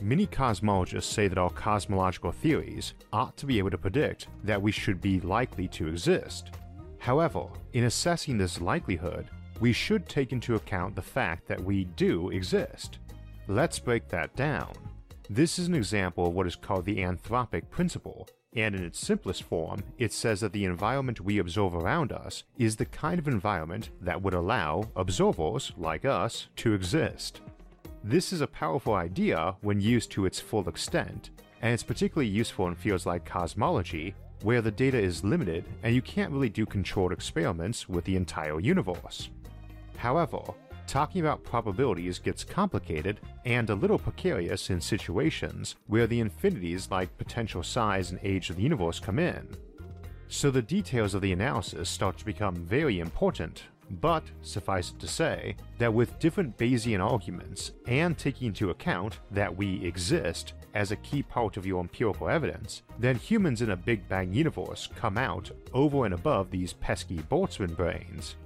Many 0.00 0.28
cosmologists 0.28 1.10
say 1.12 1.26
that 1.26 1.38
our 1.38 1.50
cosmological 1.50 2.30
theories 2.30 2.94
ought 3.12 3.36
to 3.38 3.46
be 3.46 3.58
able 3.58 3.70
to 3.70 3.78
predict 3.78 4.28
that 4.44 4.62
we 4.62 4.70
should 4.70 5.00
be 5.00 5.18
likely 5.18 5.66
to 5.66 5.88
exist. 5.88 6.52
However, 7.00 7.46
in 7.72 7.82
assessing 7.82 8.38
this 8.38 8.60
likelihood, 8.60 9.26
we 9.58 9.72
should 9.72 10.08
take 10.08 10.30
into 10.30 10.54
account 10.54 10.94
the 10.94 11.02
fact 11.02 11.48
that 11.48 11.60
we 11.60 11.86
do 11.96 12.30
exist. 12.30 13.00
Let's 13.48 13.80
break 13.80 14.06
that 14.10 14.36
down. 14.36 14.72
This 15.28 15.58
is 15.58 15.66
an 15.66 15.74
example 15.74 16.28
of 16.28 16.34
what 16.34 16.46
is 16.46 16.54
called 16.54 16.84
the 16.84 16.98
anthropic 16.98 17.68
principle, 17.70 18.28
and 18.54 18.74
in 18.74 18.84
its 18.84 18.98
simplest 18.98 19.42
form, 19.44 19.82
it 19.98 20.12
says 20.12 20.40
that 20.40 20.52
the 20.52 20.64
environment 20.64 21.20
we 21.20 21.38
observe 21.38 21.74
around 21.74 22.12
us 22.12 22.44
is 22.58 22.76
the 22.76 22.84
kind 22.84 23.18
of 23.18 23.28
environment 23.28 23.90
that 24.00 24.20
would 24.20 24.34
allow 24.34 24.88
observers, 24.94 25.72
like 25.76 26.04
us, 26.04 26.48
to 26.56 26.74
exist. 26.74 27.40
This 28.04 28.32
is 28.32 28.40
a 28.40 28.46
powerful 28.46 28.94
idea 28.94 29.54
when 29.62 29.80
used 29.80 30.10
to 30.12 30.26
its 30.26 30.40
full 30.40 30.68
extent, 30.68 31.30
and 31.62 31.72
it's 31.72 31.82
particularly 31.82 32.28
useful 32.28 32.66
in 32.66 32.74
fields 32.74 33.06
like 33.06 33.24
cosmology, 33.24 34.14
where 34.42 34.60
the 34.60 34.70
data 34.70 34.98
is 34.98 35.22
limited 35.22 35.64
and 35.82 35.94
you 35.94 36.02
can't 36.02 36.32
really 36.32 36.48
do 36.48 36.66
controlled 36.66 37.12
experiments 37.12 37.88
with 37.88 38.04
the 38.04 38.16
entire 38.16 38.58
universe. 38.58 39.28
However, 39.96 40.40
talking 40.86 41.20
about 41.20 41.44
probabilities 41.44 42.18
gets 42.18 42.44
complicated 42.44 43.20
and 43.44 43.70
a 43.70 43.74
little 43.74 43.98
precarious 43.98 44.70
in 44.70 44.80
situations 44.80 45.76
where 45.86 46.06
the 46.06 46.20
infinities 46.20 46.90
like 46.90 47.16
potential 47.18 47.62
size 47.62 48.10
and 48.10 48.20
age 48.22 48.50
of 48.50 48.56
the 48.56 48.62
universe 48.62 49.00
come 49.00 49.18
in. 49.18 49.48
So 50.28 50.50
the 50.50 50.62
details 50.62 51.14
of 51.14 51.22
the 51.22 51.32
analysis 51.32 51.88
start 51.88 52.16
to 52.18 52.24
become 52.24 52.54
very 52.54 53.00
important, 53.00 53.64
but 54.00 54.24
suffice 54.40 54.90
it 54.90 54.98
to 55.00 55.08
say 55.08 55.56
that 55.78 55.92
with 55.92 56.18
different 56.18 56.56
Bayesian 56.56 57.04
arguments 57.04 57.72
and 57.86 58.16
taking 58.16 58.48
into 58.48 58.70
account 58.70 59.18
that 59.30 59.54
we 59.54 59.84
exist 59.84 60.54
as 60.74 60.90
a 60.90 60.96
key 60.96 61.22
part 61.22 61.56
of 61.56 61.66
your 61.66 61.80
empirical 61.80 62.28
evidence, 62.28 62.82
then 62.98 63.16
humans 63.16 63.60
in 63.60 63.70
a 63.70 63.76
Big 63.76 64.08
Bang 64.08 64.32
universe 64.32 64.88
come 64.96 65.18
out 65.18 65.50
over 65.74 66.06
and 66.06 66.14
above 66.14 66.50
these 66.50 66.72
pesky 66.72 67.18
Boltzmann 67.30 67.76
brains. 67.76 68.36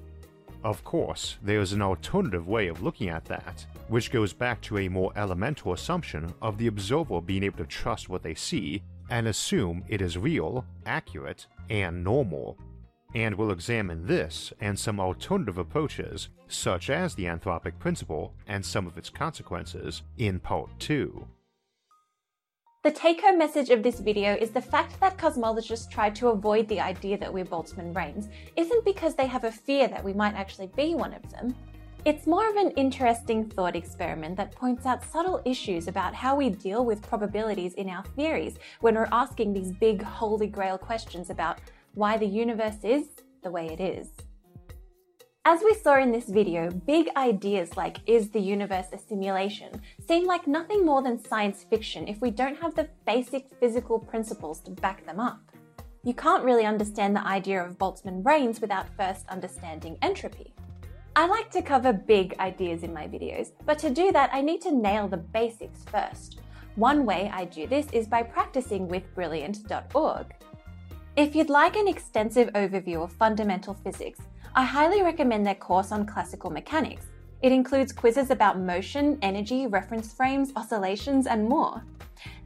Of 0.67 0.83
course, 0.83 1.37
there 1.45 1.61
is 1.61 1.73
an 1.73 1.81
alternative 1.81 2.49
way 2.49 2.67
of 2.67 2.83
looking 2.83 3.09
at 3.09 3.25
that, 3.27 3.65
which 3.87 4.11
goes 4.11 4.33
back 4.33 4.61
to 4.63 4.79
a 4.79 4.89
more 4.89 5.13
elemental 5.15 5.73
assumption 5.73 6.35
of 6.43 6.59
the 6.59 6.67
observer 6.67 7.21
being 7.21 7.45
able 7.45 7.59
to 7.59 7.67
trust 7.67 8.09
what 8.09 8.25
they 8.25 8.35
see 8.35 8.83
and 9.09 9.29
assume 9.29 9.85
it 9.87 10.03
is 10.03 10.19
real, 10.19 10.65
accurate, 10.85 11.47
and 11.71 12.03
normal. 12.03 12.59
And 13.15 13.37
we'll 13.37 13.53
examine 13.53 14.09
this 14.09 14.53
and 14.61 14.77
some 14.77 14.99
alternative 14.99 15.59
approaches, 15.59 16.31
such 16.49 16.91
as 16.91 17.15
the 17.15 17.27
anthropic 17.27 17.79
principle 17.79 18.35
and 18.49 18.67
some 18.67 18.89
of 18.89 18.99
its 18.99 19.09
consequences, 19.09 20.03
in 20.19 20.41
part 20.41 20.69
2. 20.81 21.29
The 22.87 22.93
take-home 22.93 23.37
message 23.37 23.71
of 23.71 23.83
this 23.83 23.99
video 23.99 24.37
is 24.37 24.51
the 24.51 24.61
fact 24.61 25.01
that 25.01 25.19
cosmologists 25.19 25.91
try 25.91 26.09
to 26.11 26.29
avoid 26.29 26.69
the 26.69 26.79
idea 26.79 27.19
that 27.19 27.35
we're 27.35 27.45
Boltzmann 27.45 27.93
brains 27.93 28.29
isn't 28.55 28.85
because 28.85 29.17
they 29.17 29.27
have 29.27 29.43
a 29.43 29.51
fear 29.51 29.89
that 29.89 30.05
we 30.05 30.13
might 30.13 30.37
actually 30.37 30.69
be 30.77 30.95
one 30.95 31.13
of 31.13 31.29
them. 31.33 31.53
It's 32.05 32.29
more 32.29 32.49
of 32.49 32.55
an 32.55 32.71
interesting 32.77 33.51
thought 33.51 33.75
experiment 33.75 34.37
that 34.37 34.55
points 34.55 34.87
out 34.87 35.03
subtle 35.03 35.43
issues 35.45 35.89
about 35.89 36.15
how 36.15 36.37
we 36.37 36.49
deal 36.49 36.85
with 36.85 37.03
probabilities 37.03 37.75
in 37.75 37.89
our 37.89 38.05
theories 38.15 38.57
when 38.83 38.95
we're 38.95 39.09
asking 39.11 39.53
these 39.53 39.73
big 39.73 40.01
holy 40.01 40.47
grail 40.47 40.79
questions 40.79 41.29
about 41.29 41.59
why 41.95 42.17
the 42.17 42.25
universe 42.25 42.85
is 42.85 43.09
the 43.43 43.51
way 43.51 43.67
it 43.67 43.81
is. 43.81 44.11
As 45.49 45.63
we 45.63 45.75
saw 45.75 46.03
in 46.03 46.11
this 46.11 46.25
video, 46.25 46.73
big 46.73 47.09
ideas 47.17 47.77
like 47.77 47.99
is 48.05 48.31
the 48.31 48.41
universe 48.41 48.87
a 48.93 48.99
simulation 48.99 49.81
seem 50.09 50.27
like 50.27 50.49
nothing 50.49 50.85
more 50.85 51.03
than 51.03 51.25
science 51.25 51.63
fiction 51.63 52.09
if 52.09 52.21
we 52.21 52.33
don't 52.33 52.59
have 52.61 52.75
the 52.75 52.89
basic 53.07 53.47
physical 53.61 54.01
principles 54.01 54.59
to 54.63 54.73
back 54.73 55.07
them 55.07 55.21
up. 55.21 55.39
You 56.03 56.15
can't 56.15 56.43
really 56.43 56.65
understand 56.65 57.15
the 57.15 57.25
idea 57.25 57.65
of 57.65 57.79
Boltzmann 57.79 58.25
brains 58.25 58.61
without 58.61 58.89
first 58.97 59.25
understanding 59.29 59.97
entropy. 60.03 60.53
I 61.15 61.29
like 61.29 61.53
to 61.53 61.63
cover 61.63 61.93
big 61.93 62.35
ideas 62.41 62.83
in 62.83 62.93
my 62.93 63.07
videos, 63.07 63.53
but 63.65 63.79
to 63.79 63.91
do 63.91 64.11
that 64.11 64.31
I 64.33 64.41
need 64.41 64.63
to 64.63 64.73
nail 64.73 65.07
the 65.07 65.17
basics 65.17 65.85
first. 65.85 66.41
One 66.75 67.07
way 67.07 67.31
I 67.33 67.45
do 67.45 67.69
this 67.69 67.87
is 67.93 68.09
by 68.09 68.25
practicing 68.25 68.89
with 68.89 69.15
Brilliant.org. 69.15 70.27
If 71.15 71.37
you'd 71.37 71.51
like 71.51 71.77
an 71.77 71.87
extensive 71.87 72.49
overview 72.55 73.05
of 73.05 73.13
fundamental 73.13 73.75
physics, 73.75 74.19
I 74.59 74.63
highly 74.63 75.03
recommend 75.03 75.47
their 75.47 75.55
course 75.55 75.93
on 75.93 76.07
classical 76.07 76.49
mechanics. 76.49 77.05
It 77.43 77.53
includes 77.53 77.93
quizzes 77.93 78.31
about 78.31 78.59
motion, 78.59 79.19
energy, 79.21 79.67
reference 79.67 80.15
frames, 80.15 80.51
oscillations, 80.57 81.27
and 81.27 81.47
more. 81.47 81.85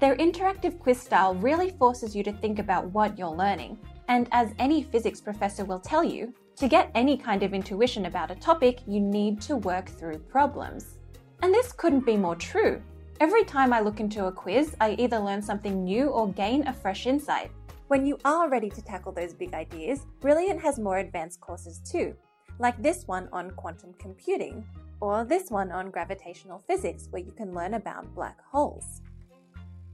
Their 0.00 0.16
interactive 0.16 0.80
quiz 0.80 1.00
style 1.00 1.36
really 1.36 1.70
forces 1.70 2.16
you 2.16 2.24
to 2.24 2.32
think 2.32 2.58
about 2.58 2.86
what 2.86 3.16
you're 3.16 3.28
learning. 3.28 3.78
And 4.08 4.26
as 4.32 4.52
any 4.58 4.82
physics 4.82 5.20
professor 5.20 5.64
will 5.64 5.78
tell 5.78 6.02
you, 6.02 6.34
to 6.56 6.66
get 6.66 6.90
any 6.96 7.16
kind 7.16 7.44
of 7.44 7.54
intuition 7.54 8.06
about 8.06 8.32
a 8.32 8.34
topic, 8.34 8.80
you 8.88 8.98
need 8.98 9.40
to 9.42 9.54
work 9.58 9.88
through 9.88 10.18
problems. 10.18 10.96
And 11.42 11.54
this 11.54 11.70
couldn't 11.70 12.04
be 12.04 12.16
more 12.16 12.34
true. 12.34 12.82
Every 13.20 13.44
time 13.44 13.72
I 13.72 13.78
look 13.78 14.00
into 14.00 14.26
a 14.26 14.32
quiz, 14.32 14.74
I 14.80 14.96
either 14.98 15.20
learn 15.20 15.42
something 15.42 15.84
new 15.84 16.06
or 16.06 16.32
gain 16.32 16.66
a 16.66 16.72
fresh 16.72 17.06
insight. 17.06 17.52
When 17.90 18.06
you 18.06 18.18
are 18.24 18.48
ready 18.48 18.70
to 18.70 18.82
tackle 18.82 19.10
those 19.10 19.34
big 19.34 19.52
ideas, 19.52 20.06
Brilliant 20.20 20.62
has 20.62 20.78
more 20.78 20.98
advanced 20.98 21.40
courses 21.40 21.80
too, 21.80 22.14
like 22.60 22.80
this 22.80 23.02
one 23.08 23.28
on 23.32 23.50
quantum 23.50 23.94
computing, 23.98 24.64
or 25.00 25.24
this 25.24 25.50
one 25.50 25.72
on 25.72 25.90
gravitational 25.90 26.62
physics, 26.68 27.08
where 27.10 27.20
you 27.20 27.32
can 27.32 27.52
learn 27.52 27.74
about 27.74 28.14
black 28.14 28.38
holes. 28.52 29.02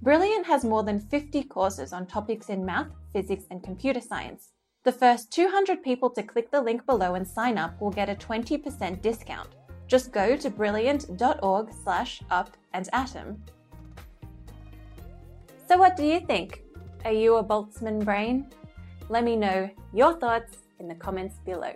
Brilliant 0.03 0.45
has 0.45 0.63
more 0.63 0.83
than 0.83 1.01
50 1.01 1.45
courses 1.45 1.95
on 1.95 2.05
topics 2.05 2.51
in 2.51 2.67
math, 2.67 2.89
physics, 3.15 3.45
and 3.51 3.63
computer 3.63 4.03
science. 4.03 4.51
The 4.85 4.93
first 4.93 5.33
200 5.33 5.83
people 5.83 6.11
to 6.11 6.23
click 6.23 6.51
the 6.51 6.61
link 6.61 6.85
below 6.85 7.15
and 7.15 7.27
sign 7.27 7.57
up 7.57 7.81
will 7.81 7.91
get 7.91 8.11
a 8.11 8.15
20% 8.15 9.01
discount. 9.01 9.49
Just 9.87 10.13
go 10.13 10.37
to 10.37 10.51
brilliant.org 10.51 11.73
slash 11.83 12.21
up 12.29 12.59
and 12.75 12.91
atom. 12.93 13.43
So 15.67 15.79
what 15.79 15.97
do 15.97 16.05
you 16.05 16.21
think? 16.21 16.66
Are 17.07 17.13
you 17.13 17.37
a 17.37 17.45
Boltzmann 17.45 18.05
brain? 18.05 18.51
Let 19.09 19.23
me 19.23 19.37
know 19.37 19.71
your 19.95 20.15
thoughts 20.15 20.57
in 20.81 20.89
the 20.89 20.95
comments 20.97 21.37
below. 21.45 21.71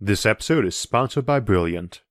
This 0.00 0.26
episode 0.26 0.66
is 0.66 0.74
sponsored 0.74 1.24
by 1.24 1.38
Brilliant. 1.38 2.03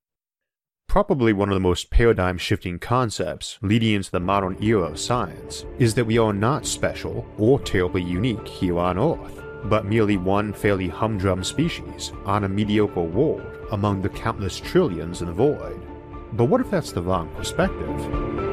Probably 0.94 1.34
one 1.34 1.50
of 1.50 1.56
the 1.56 1.60
most 1.60 1.90
paradigm 1.90 2.38
shifting 2.38 2.78
concepts 2.78 3.58
leading 3.64 3.96
into 3.96 4.12
the 4.12 4.20
modern 4.20 4.62
era 4.62 4.84
of 4.84 5.00
science 5.00 5.66
is 5.80 5.96
that 5.96 6.06
we 6.06 6.20
are 6.20 6.32
not 6.32 6.68
special 6.68 7.26
or 7.40 7.60
terribly 7.60 8.04
unique 8.04 8.48
here 8.48 8.78
on 8.78 9.00
Earth, 9.00 9.42
but 9.64 9.88
merely 9.88 10.18
one 10.18 10.54
fairly 10.54 10.88
humdrum 10.88 11.44
species 11.44 12.12
on 12.26 12.44
a 12.44 12.48
mediocre 12.48 13.02
world 13.02 13.42
among 13.72 14.04
the 14.04 14.10
countless 14.10 14.60
trillions 14.60 15.22
in 15.24 15.30
the 15.30 15.34
void. 15.34 15.82
But 16.34 16.46
what 16.46 16.62
if 16.62 16.70
that's 16.70 16.92
the 16.92 17.02
wrong 17.02 17.28
perspective? 17.38 18.53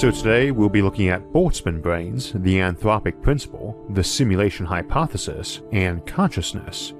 So 0.00 0.10
today 0.10 0.50
we'll 0.50 0.70
be 0.70 0.80
looking 0.80 1.10
at 1.10 1.30
Boltzmann 1.30 1.82
brains, 1.82 2.32
the 2.32 2.56
anthropic 2.56 3.20
principle, 3.20 3.76
the 3.90 4.02
simulation 4.02 4.64
hypothesis, 4.64 5.60
and 5.72 6.06
consciousness. 6.06 6.94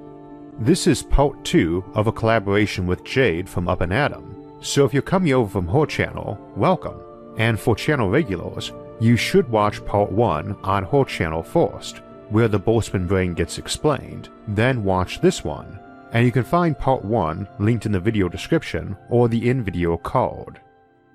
This 0.59 0.85
is 0.85 1.01
part 1.01 1.43
2 1.43 1.83
of 1.95 2.05
a 2.05 2.11
collaboration 2.11 2.85
with 2.85 3.03
Jade 3.03 3.49
from 3.49 3.67
Up 3.67 3.81
and 3.81 3.91
Atom, 3.91 4.55
so 4.61 4.85
if 4.85 4.93
you're 4.93 5.01
coming 5.01 5.33
over 5.33 5.49
from 5.49 5.67
her 5.69 5.87
channel, 5.87 6.39
welcome. 6.55 7.01
And 7.39 7.59
for 7.59 7.75
channel 7.75 8.07
regulars, 8.07 8.71
you 8.99 9.17
should 9.17 9.49
watch 9.49 9.83
part 9.83 10.11
1 10.11 10.57
on 10.61 10.83
her 10.83 11.03
channel 11.03 11.41
first, 11.41 12.03
where 12.29 12.47
the 12.47 12.59
Boltzmann 12.59 13.07
brain 13.07 13.33
gets 13.33 13.57
explained, 13.57 14.29
then 14.47 14.83
watch 14.83 15.21
this 15.21 15.43
one, 15.43 15.79
and 16.11 16.23
you 16.23 16.31
can 16.31 16.43
find 16.43 16.77
part 16.77 17.03
1 17.03 17.47
linked 17.57 17.87
in 17.87 17.93
the 17.93 17.99
video 17.99 18.29
description 18.29 18.95
or 19.09 19.27
the 19.27 19.49
in-video 19.49 19.97
card. 19.97 20.61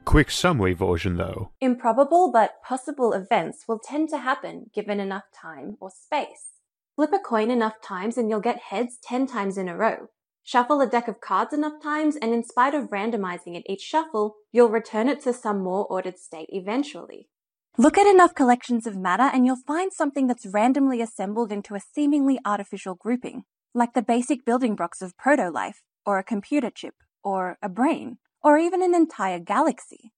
Quick 0.07 0.31
summary 0.31 0.73
version 0.73 1.17
though. 1.17 1.51
Improbable 1.61 2.31
but 2.31 2.63
possible 2.63 3.13
events 3.13 3.65
will 3.67 3.81
tend 3.81 4.09
to 4.11 4.19
happen 4.19 4.71
given 4.73 5.01
enough 5.01 5.25
time 5.35 5.77
or 5.81 5.91
space. 5.91 6.53
Flip 6.95 7.11
a 7.13 7.19
coin 7.19 7.51
enough 7.51 7.83
times 7.83 8.17
and 8.17 8.31
you'll 8.31 8.41
get 8.41 8.71
heads 8.71 8.99
10 9.03 9.27
times 9.27 9.59
in 9.59 9.69
a 9.69 9.77
row. 9.77 10.07
Shuffle 10.45 10.81
a 10.81 10.87
deck 10.87 11.09
of 11.09 11.21
cards 11.21 11.53
enough 11.53 11.83
times 11.83 12.15
and 12.15 12.33
in 12.33 12.45
spite 12.45 12.73
of 12.73 12.91
randomizing 12.91 13.57
it 13.57 13.65
each 13.69 13.81
shuffle, 13.81 14.37
you'll 14.53 14.69
return 14.69 15.09
it 15.09 15.21
to 15.23 15.33
some 15.33 15.59
more 15.59 15.85
ordered 15.91 16.21
state 16.21 16.49
eventually. 16.51 17.29
Look 17.77 17.99
at 17.99 18.07
enough 18.07 18.33
collections 18.33 18.87
of 18.87 18.97
matter 18.97 19.29
and 19.35 19.45
you'll 19.45 19.57
find 19.67 19.93
something 19.93 20.29
that's 20.29 20.47
randomly 20.47 21.03
assembled 21.03 21.51
into 21.51 21.75
a 21.75 21.81
seemingly 21.81 22.39
artificial 22.45 22.95
grouping, 22.95 23.43
like 23.75 23.95
the 23.95 24.03
basic 24.03 24.45
building 24.45 24.77
blocks 24.77 25.03
of 25.03 25.19
proto-life, 25.19 25.83
or 26.07 26.21
a 26.21 26.25
computer 26.25 26.71
chip, 26.71 26.95
or 27.25 27.59
a 27.61 27.69
brain, 27.69 28.19
or 28.47 28.59
even 28.59 28.81
an 28.81 28.95
entire 28.95 29.41
galaxy. 29.41 30.13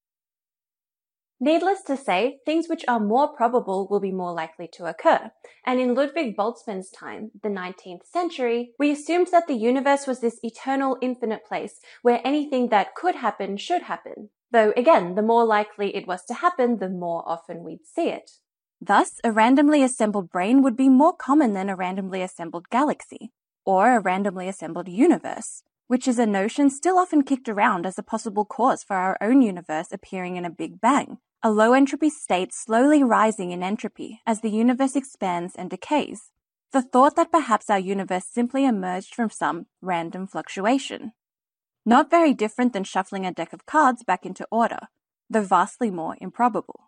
Needless 1.40 1.80
to 1.86 1.96
say, 1.96 2.40
things 2.44 2.68
which 2.68 2.84
are 2.86 3.00
more 3.00 3.34
probable 3.34 3.88
will 3.90 4.00
be 4.00 4.12
more 4.12 4.34
likely 4.34 4.68
to 4.74 4.84
occur. 4.84 5.30
And 5.64 5.80
in 5.80 5.94
Ludwig 5.94 6.36
Boltzmann's 6.36 6.90
time, 6.90 7.30
the 7.42 7.48
19th 7.48 8.04
century, 8.04 8.72
we 8.78 8.90
assumed 8.90 9.28
that 9.32 9.46
the 9.46 9.54
universe 9.54 10.06
was 10.06 10.20
this 10.20 10.40
eternal 10.42 10.98
infinite 11.00 11.46
place 11.46 11.80
where 12.02 12.20
anything 12.22 12.68
that 12.68 12.94
could 12.94 13.14
happen 13.14 13.56
should 13.56 13.84
happen. 13.84 14.28
Though 14.50 14.74
again, 14.76 15.14
the 15.14 15.22
more 15.22 15.46
likely 15.46 15.96
it 15.96 16.06
was 16.06 16.22
to 16.26 16.34
happen, 16.34 16.80
the 16.80 16.90
more 16.90 17.22
often 17.26 17.64
we'd 17.64 17.86
see 17.86 18.10
it. 18.10 18.32
Thus, 18.78 19.20
a 19.24 19.32
randomly 19.32 19.82
assembled 19.82 20.28
brain 20.30 20.60
would 20.60 20.76
be 20.76 20.90
more 20.90 21.16
common 21.16 21.54
than 21.54 21.70
a 21.70 21.76
randomly 21.76 22.20
assembled 22.20 22.68
galaxy, 22.68 23.32
or 23.64 23.96
a 23.96 24.00
randomly 24.00 24.48
assembled 24.48 24.86
universe, 24.86 25.62
which 25.88 26.06
is 26.06 26.18
a 26.18 26.26
notion 26.26 26.70
still 26.70 26.98
often 26.98 27.22
kicked 27.22 27.48
around 27.48 27.84
as 27.84 27.98
a 27.98 28.02
possible 28.02 28.44
cause 28.44 28.84
for 28.84 28.94
our 28.94 29.18
own 29.20 29.42
universe 29.42 29.88
appearing 29.90 30.36
in 30.36 30.44
a 30.44 30.50
Big 30.50 30.80
Bang, 30.80 31.18
a 31.42 31.50
low 31.50 31.72
entropy 31.72 32.10
state 32.10 32.52
slowly 32.52 33.02
rising 33.02 33.50
in 33.50 33.62
entropy 33.62 34.20
as 34.26 34.40
the 34.42 34.50
universe 34.50 34.94
expands 34.94 35.54
and 35.56 35.70
decays. 35.70 36.30
The 36.72 36.82
thought 36.82 37.16
that 37.16 37.32
perhaps 37.32 37.70
our 37.70 37.78
universe 37.78 38.26
simply 38.26 38.66
emerged 38.66 39.14
from 39.14 39.30
some 39.30 39.66
random 39.80 40.26
fluctuation. 40.26 41.12
Not 41.86 42.10
very 42.10 42.34
different 42.34 42.74
than 42.74 42.84
shuffling 42.84 43.24
a 43.24 43.32
deck 43.32 43.54
of 43.54 43.64
cards 43.64 44.04
back 44.04 44.26
into 44.26 44.46
order, 44.50 44.88
though 45.30 45.42
vastly 45.42 45.90
more 45.90 46.16
improbable. 46.20 46.80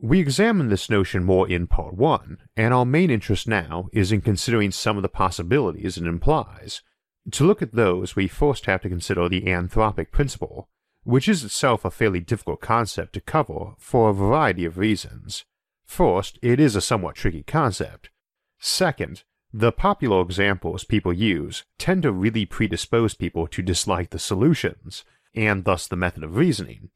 We 0.00 0.20
examined 0.20 0.72
this 0.72 0.88
notion 0.88 1.22
more 1.22 1.46
in 1.46 1.66
Part 1.66 1.94
1, 1.94 2.38
and 2.56 2.72
our 2.72 2.86
main 2.86 3.10
interest 3.10 3.46
now 3.46 3.88
is 3.92 4.10
in 4.10 4.22
considering 4.22 4.70
some 4.70 4.96
of 4.96 5.02
the 5.02 5.08
possibilities 5.10 5.98
it 5.98 6.06
implies. 6.06 6.82
To 7.30 7.44
look 7.44 7.62
at 7.62 7.72
those, 7.72 8.16
we 8.16 8.26
first 8.26 8.66
have 8.66 8.82
to 8.82 8.88
consider 8.88 9.28
the 9.28 9.42
anthropic 9.42 10.10
principle, 10.10 10.68
which 11.04 11.28
is 11.28 11.44
itself 11.44 11.84
a 11.84 11.90
fairly 11.90 12.20
difficult 12.20 12.60
concept 12.60 13.12
to 13.14 13.20
cover 13.20 13.74
for 13.78 14.10
a 14.10 14.14
variety 14.14 14.64
of 14.64 14.78
reasons. 14.78 15.44
First, 15.84 16.38
it 16.42 16.58
is 16.58 16.74
a 16.74 16.80
somewhat 16.80 17.16
tricky 17.16 17.42
concept. 17.42 18.10
Second, 18.58 19.22
the 19.52 19.72
popular 19.72 20.22
examples 20.22 20.84
people 20.84 21.12
use 21.12 21.64
tend 21.78 22.02
to 22.04 22.12
really 22.12 22.46
predispose 22.46 23.14
people 23.14 23.46
to 23.48 23.62
dislike 23.62 24.10
the 24.10 24.18
solutions, 24.18 25.04
and 25.34 25.64
thus 25.64 25.86
the 25.86 25.96
method 25.96 26.24
of 26.24 26.36
reasoning. 26.36 26.90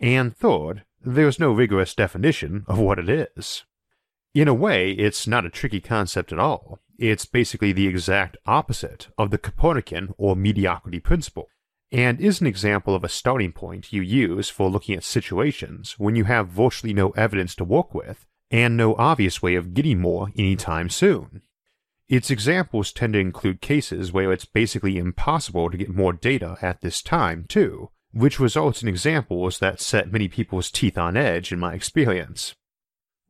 And 0.00 0.36
third, 0.36 0.84
there's 1.00 1.40
no 1.40 1.52
rigorous 1.52 1.94
definition 1.94 2.64
of 2.68 2.78
what 2.78 2.98
it 2.98 3.08
is. 3.08 3.64
In 4.38 4.46
a 4.46 4.54
way, 4.54 4.92
it's 4.92 5.26
not 5.26 5.44
a 5.44 5.50
tricky 5.50 5.80
concept 5.80 6.32
at 6.32 6.38
all. 6.38 6.78
It's 6.96 7.26
basically 7.26 7.72
the 7.72 7.88
exact 7.88 8.36
opposite 8.46 9.08
of 9.18 9.32
the 9.32 9.36
Copernican 9.36 10.14
or 10.16 10.36
mediocrity 10.36 11.00
principle 11.00 11.48
and 11.90 12.20
is 12.20 12.40
an 12.40 12.46
example 12.46 12.94
of 12.94 13.02
a 13.02 13.08
starting 13.08 13.50
point 13.50 13.92
you 13.92 14.00
use 14.00 14.48
for 14.48 14.70
looking 14.70 14.94
at 14.94 15.02
situations 15.02 15.96
when 15.98 16.14
you 16.14 16.22
have 16.22 16.46
virtually 16.50 16.94
no 16.94 17.10
evidence 17.16 17.56
to 17.56 17.64
work 17.64 17.92
with 17.92 18.26
and 18.48 18.76
no 18.76 18.94
obvious 18.94 19.42
way 19.42 19.56
of 19.56 19.74
getting 19.74 19.98
more 19.98 20.28
anytime 20.36 20.88
soon. 20.88 21.42
Its 22.08 22.30
examples 22.30 22.92
tend 22.92 23.14
to 23.14 23.18
include 23.18 23.60
cases 23.60 24.12
where 24.12 24.32
it's 24.32 24.44
basically 24.44 24.98
impossible 24.98 25.68
to 25.68 25.76
get 25.76 25.88
more 25.88 26.12
data 26.12 26.56
at 26.62 26.80
this 26.80 27.02
time, 27.02 27.44
too, 27.48 27.90
which 28.12 28.38
results 28.38 28.84
in 28.84 28.88
examples 28.88 29.58
that 29.58 29.80
set 29.80 30.12
many 30.12 30.28
people's 30.28 30.70
teeth 30.70 30.96
on 30.96 31.16
edge 31.16 31.50
in 31.50 31.58
my 31.58 31.74
experience. 31.74 32.54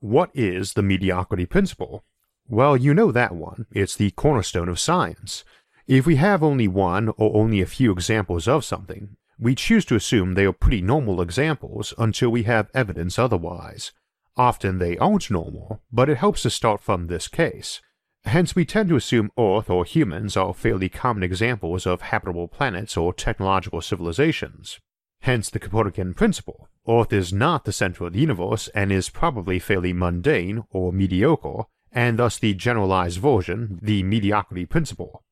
What 0.00 0.30
is 0.32 0.74
the 0.74 0.82
mediocrity 0.82 1.44
principle? 1.44 2.04
Well, 2.48 2.76
you 2.76 2.94
know 2.94 3.10
that 3.10 3.34
one. 3.34 3.66
It's 3.72 3.96
the 3.96 4.12
cornerstone 4.12 4.68
of 4.68 4.78
science. 4.78 5.44
If 5.88 6.06
we 6.06 6.16
have 6.16 6.42
only 6.42 6.68
one 6.68 7.08
or 7.16 7.36
only 7.36 7.60
a 7.60 7.66
few 7.66 7.90
examples 7.90 8.46
of 8.46 8.64
something, 8.64 9.16
we 9.40 9.56
choose 9.56 9.84
to 9.86 9.96
assume 9.96 10.34
they 10.34 10.44
are 10.44 10.52
pretty 10.52 10.82
normal 10.82 11.20
examples 11.20 11.94
until 11.98 12.30
we 12.30 12.44
have 12.44 12.70
evidence 12.74 13.18
otherwise. 13.18 13.90
Often 14.36 14.78
they 14.78 14.96
aren't 14.98 15.32
normal, 15.32 15.82
but 15.90 16.08
it 16.08 16.18
helps 16.18 16.42
to 16.42 16.50
start 16.50 16.80
from 16.80 17.08
this 17.08 17.26
case. 17.26 17.80
Hence, 18.24 18.54
we 18.54 18.64
tend 18.64 18.88
to 18.90 18.96
assume 18.96 19.32
Earth 19.36 19.68
or 19.68 19.84
humans 19.84 20.36
are 20.36 20.54
fairly 20.54 20.88
common 20.88 21.24
examples 21.24 21.86
of 21.86 22.02
habitable 22.02 22.46
planets 22.46 22.96
or 22.96 23.12
technological 23.12 23.80
civilizations. 23.80 24.78
Hence 25.28 25.50
the 25.50 25.58
Copernican 25.58 26.14
principle. 26.14 26.70
Earth 26.88 27.12
is 27.12 27.34
not 27.34 27.66
the 27.66 27.70
center 27.70 28.06
of 28.06 28.14
the 28.14 28.18
universe 28.18 28.68
and 28.68 28.90
is 28.90 29.10
probably 29.10 29.58
fairly 29.58 29.92
mundane 29.92 30.64
or 30.70 30.90
mediocre, 30.90 31.64
and 31.92 32.18
thus 32.18 32.38
the 32.38 32.54
generalized 32.54 33.18
version, 33.20 33.78
the 33.82 34.02
mediocrity 34.04 34.64
principle. 34.64 35.22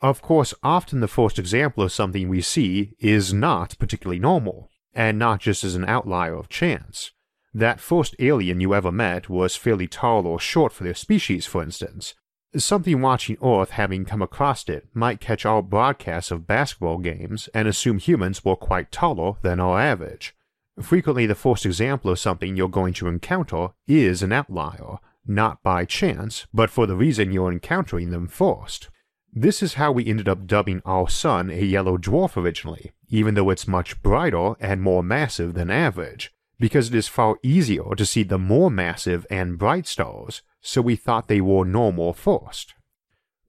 Of 0.00 0.20
course, 0.20 0.52
often 0.64 0.98
the 0.98 1.06
first 1.06 1.38
example 1.38 1.84
of 1.84 1.92
something 1.92 2.28
we 2.28 2.40
see 2.40 2.96
is 2.98 3.32
not 3.32 3.78
particularly 3.78 4.18
normal, 4.18 4.68
and 4.94 5.16
not 5.16 5.38
just 5.38 5.62
as 5.62 5.76
an 5.76 5.84
outlier 5.84 6.34
of 6.34 6.48
chance. 6.48 7.12
That 7.54 7.78
first 7.78 8.16
alien 8.18 8.60
you 8.60 8.74
ever 8.74 8.90
met 8.90 9.28
was 9.28 9.54
fairly 9.54 9.86
tall 9.86 10.26
or 10.26 10.40
short 10.40 10.72
for 10.72 10.82
their 10.82 10.94
species, 10.94 11.46
for 11.46 11.62
instance. 11.62 12.14
Something 12.56 13.00
watching 13.00 13.36
Earth 13.44 13.70
having 13.70 14.04
come 14.04 14.20
across 14.20 14.68
it 14.68 14.88
might 14.92 15.20
catch 15.20 15.46
our 15.46 15.62
broadcasts 15.62 16.32
of 16.32 16.48
basketball 16.48 16.98
games 16.98 17.48
and 17.54 17.68
assume 17.68 17.98
humans 17.98 18.44
were 18.44 18.56
quite 18.56 18.90
taller 18.90 19.34
than 19.42 19.60
our 19.60 19.80
average. 19.80 20.34
Frequently, 20.82 21.26
the 21.26 21.36
first 21.36 21.64
example 21.64 22.10
of 22.10 22.18
something 22.18 22.56
you're 22.56 22.68
going 22.68 22.92
to 22.94 23.06
encounter 23.06 23.68
is 23.86 24.20
an 24.20 24.32
outlier, 24.32 24.96
not 25.24 25.62
by 25.62 25.84
chance, 25.84 26.48
but 26.52 26.70
for 26.70 26.86
the 26.86 26.96
reason 26.96 27.30
you're 27.30 27.52
encountering 27.52 28.10
them 28.10 28.26
first. 28.26 28.88
This 29.32 29.62
is 29.62 29.74
how 29.74 29.92
we 29.92 30.06
ended 30.06 30.28
up 30.28 30.48
dubbing 30.48 30.82
our 30.84 31.08
sun 31.08 31.50
a 31.50 31.62
yellow 31.62 31.98
dwarf 31.98 32.36
originally, 32.36 32.90
even 33.08 33.34
though 33.34 33.50
it's 33.50 33.68
much 33.68 34.02
brighter 34.02 34.54
and 34.58 34.82
more 34.82 35.04
massive 35.04 35.54
than 35.54 35.70
average, 35.70 36.32
because 36.58 36.88
it 36.88 36.96
is 36.96 37.06
far 37.06 37.38
easier 37.44 37.94
to 37.96 38.04
see 38.04 38.24
the 38.24 38.38
more 38.38 38.72
massive 38.72 39.24
and 39.30 39.56
bright 39.56 39.86
stars, 39.86 40.42
so 40.60 40.80
we 40.80 40.96
thought 40.96 41.28
they 41.28 41.40
were 41.40 41.64
normal 41.64 42.12
first. 42.12 42.74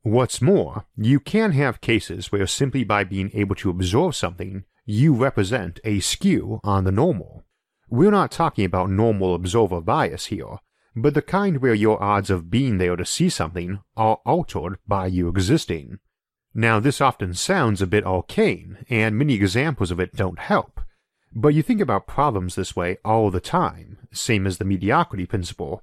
What's 0.03 0.41
more, 0.41 0.85
you 0.97 1.19
can 1.19 1.51
have 1.51 1.81
cases 1.81 2.31
where 2.31 2.47
simply 2.47 2.83
by 2.83 3.03
being 3.03 3.29
able 3.33 3.55
to 3.55 3.69
observe 3.69 4.15
something, 4.15 4.63
you 4.85 5.13
represent 5.13 5.79
a 5.83 5.99
skew 5.99 6.59
on 6.63 6.85
the 6.85 6.91
normal. 6.91 7.45
We're 7.89 8.11
not 8.11 8.31
talking 8.31 8.65
about 8.65 8.89
normal 8.89 9.35
observer 9.35 9.81
bias 9.81 10.27
here, 10.27 10.57
but 10.95 11.13
the 11.13 11.21
kind 11.21 11.61
where 11.61 11.73
your 11.73 12.01
odds 12.01 12.29
of 12.29 12.49
being 12.49 12.77
there 12.77 12.95
to 12.95 13.05
see 13.05 13.29
something 13.29 13.79
are 13.95 14.19
altered 14.25 14.77
by 14.87 15.07
you 15.07 15.27
existing. 15.27 15.99
Now, 16.53 16.79
this 16.79 16.99
often 16.99 17.33
sounds 17.33 17.81
a 17.81 17.87
bit 17.87 18.05
arcane, 18.05 18.85
and 18.89 19.17
many 19.17 19.35
examples 19.35 19.91
of 19.91 19.99
it 19.99 20.15
don't 20.15 20.39
help, 20.39 20.81
but 21.33 21.49
you 21.49 21.61
think 21.61 21.79
about 21.79 22.07
problems 22.07 22.55
this 22.55 22.75
way 22.75 22.97
all 23.05 23.31
the 23.31 23.39
time, 23.39 23.99
same 24.11 24.45
as 24.45 24.57
the 24.57 24.65
mediocrity 24.65 25.25
principle. 25.25 25.81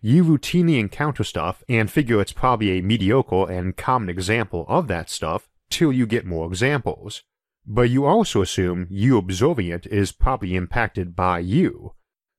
You 0.00 0.24
routinely 0.24 0.78
encounter 0.78 1.24
stuff 1.24 1.62
and 1.68 1.90
figure 1.90 2.20
it's 2.20 2.32
probably 2.32 2.78
a 2.78 2.82
mediocre 2.82 3.50
and 3.50 3.76
common 3.76 4.08
example 4.08 4.64
of 4.68 4.88
that 4.88 5.10
stuff 5.10 5.48
till 5.70 5.92
you 5.92 6.06
get 6.06 6.26
more 6.26 6.46
examples. 6.46 7.22
But 7.66 7.90
you 7.90 8.04
also 8.04 8.42
assume 8.42 8.86
you 8.90 9.18
observing 9.18 9.68
it 9.68 9.86
is 9.86 10.12
probably 10.12 10.54
impacted 10.54 11.16
by 11.16 11.40
you, 11.40 11.92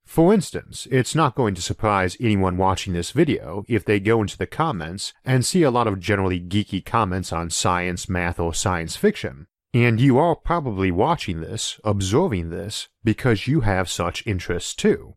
for 0.07 0.33
instance, 0.33 0.87
it's 0.89 1.13
not 1.13 1.35
going 1.35 1.53
to 1.55 1.61
surprise 1.61 2.15
anyone 2.21 2.55
watching 2.55 2.93
this 2.93 3.11
video 3.11 3.65
if 3.67 3.83
they 3.83 3.99
go 3.99 4.21
into 4.21 4.37
the 4.37 4.47
comments 4.47 5.13
and 5.25 5.45
see 5.45 5.63
a 5.63 5.69
lot 5.69 5.85
of 5.85 5.99
generally 5.99 6.39
geeky 6.39 6.83
comments 6.83 7.33
on 7.33 7.49
science, 7.49 8.07
math, 8.07 8.39
or 8.39 8.53
science 8.53 8.95
fiction. 8.95 9.47
And 9.73 9.99
you 9.99 10.17
are 10.17 10.33
probably 10.33 10.91
watching 10.91 11.41
this, 11.41 11.77
observing 11.83 12.51
this, 12.51 12.87
because 13.03 13.47
you 13.47 13.61
have 13.61 13.89
such 13.89 14.25
interests 14.25 14.73
too. 14.73 15.16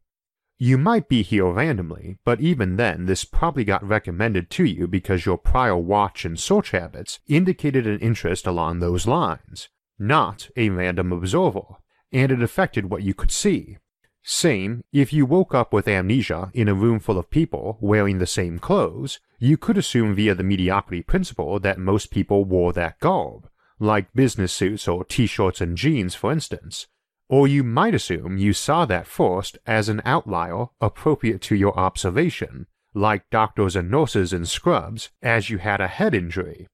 You 0.63 0.77
might 0.77 1.09
be 1.09 1.23
here 1.23 1.47
randomly, 1.47 2.19
but 2.23 2.43
even 2.43 2.77
then, 2.77 3.07
this 3.07 3.25
probably 3.25 3.65
got 3.65 3.83
recommended 3.83 4.51
to 4.51 4.65
you 4.65 4.87
because 4.87 5.25
your 5.25 5.39
prior 5.39 5.75
watch 5.75 6.27
and 6.27 6.39
search 6.39 6.73
habits 6.73 7.19
indicated 7.27 7.87
an 7.87 7.99
interest 8.01 8.47
along 8.47 8.81
those 8.81 9.07
lines, 9.07 9.71
not 9.99 10.51
a 10.57 10.69
random 10.69 11.13
observer, 11.13 11.79
and 12.13 12.31
it 12.31 12.43
affected 12.43 12.91
what 12.91 13.03
you 13.03 13.15
could 13.15 13.31
see, 13.31 13.79
same, 14.23 14.85
if 14.93 15.15
you 15.15 15.25
woke 15.25 15.55
up 15.55 15.73
with 15.73 15.89
amnesia 15.89 16.51
in 16.53 16.69
a 16.69 16.75
room 16.75 17.01
full 17.01 17.17
of 17.17 17.31
people 17.31 17.79
wearing 17.81 18.19
the 18.19 18.27
same 18.27 18.59
clothes, 18.59 19.19
you 19.39 19.57
could 19.57 19.79
assume 19.79 20.15
via 20.15 20.35
the 20.35 20.45
mediocrity 20.45 21.03
principle 21.03 21.59
that 21.61 21.79
most 21.79 22.11
people 22.11 22.45
wore 22.45 22.75
that 22.75 23.01
garb, 23.01 23.49
like 23.79 24.13
business 24.13 24.53
suits 24.53 24.87
or 24.87 25.05
t 25.05 25.27
shirts 25.27 25.63
and 25.63 25.77
jeans, 25.77 26.15
for 26.15 26.31
instance. 26.31 26.87
Or 27.31 27.47
you 27.47 27.63
might 27.63 27.95
assume 27.95 28.39
you 28.39 28.53
saw 28.53 28.87
that 28.87 29.07
first 29.07 29.57
as 29.65 29.89
an 29.89 30.03
outlier 30.05 30.67
appropriate 30.81 31.41
to 31.43 31.55
your 31.55 31.79
observation, 31.79 32.67
like 32.93 33.31
doctors 33.31 33.77
and 33.77 33.89
nurses 33.89 34.33
in 34.33 34.47
scrubs, 34.47 35.11
as 35.23 35.49
you 35.49 35.59
had 35.59 35.81
a 35.81 35.87
head 35.87 36.13
injury. 36.13 36.67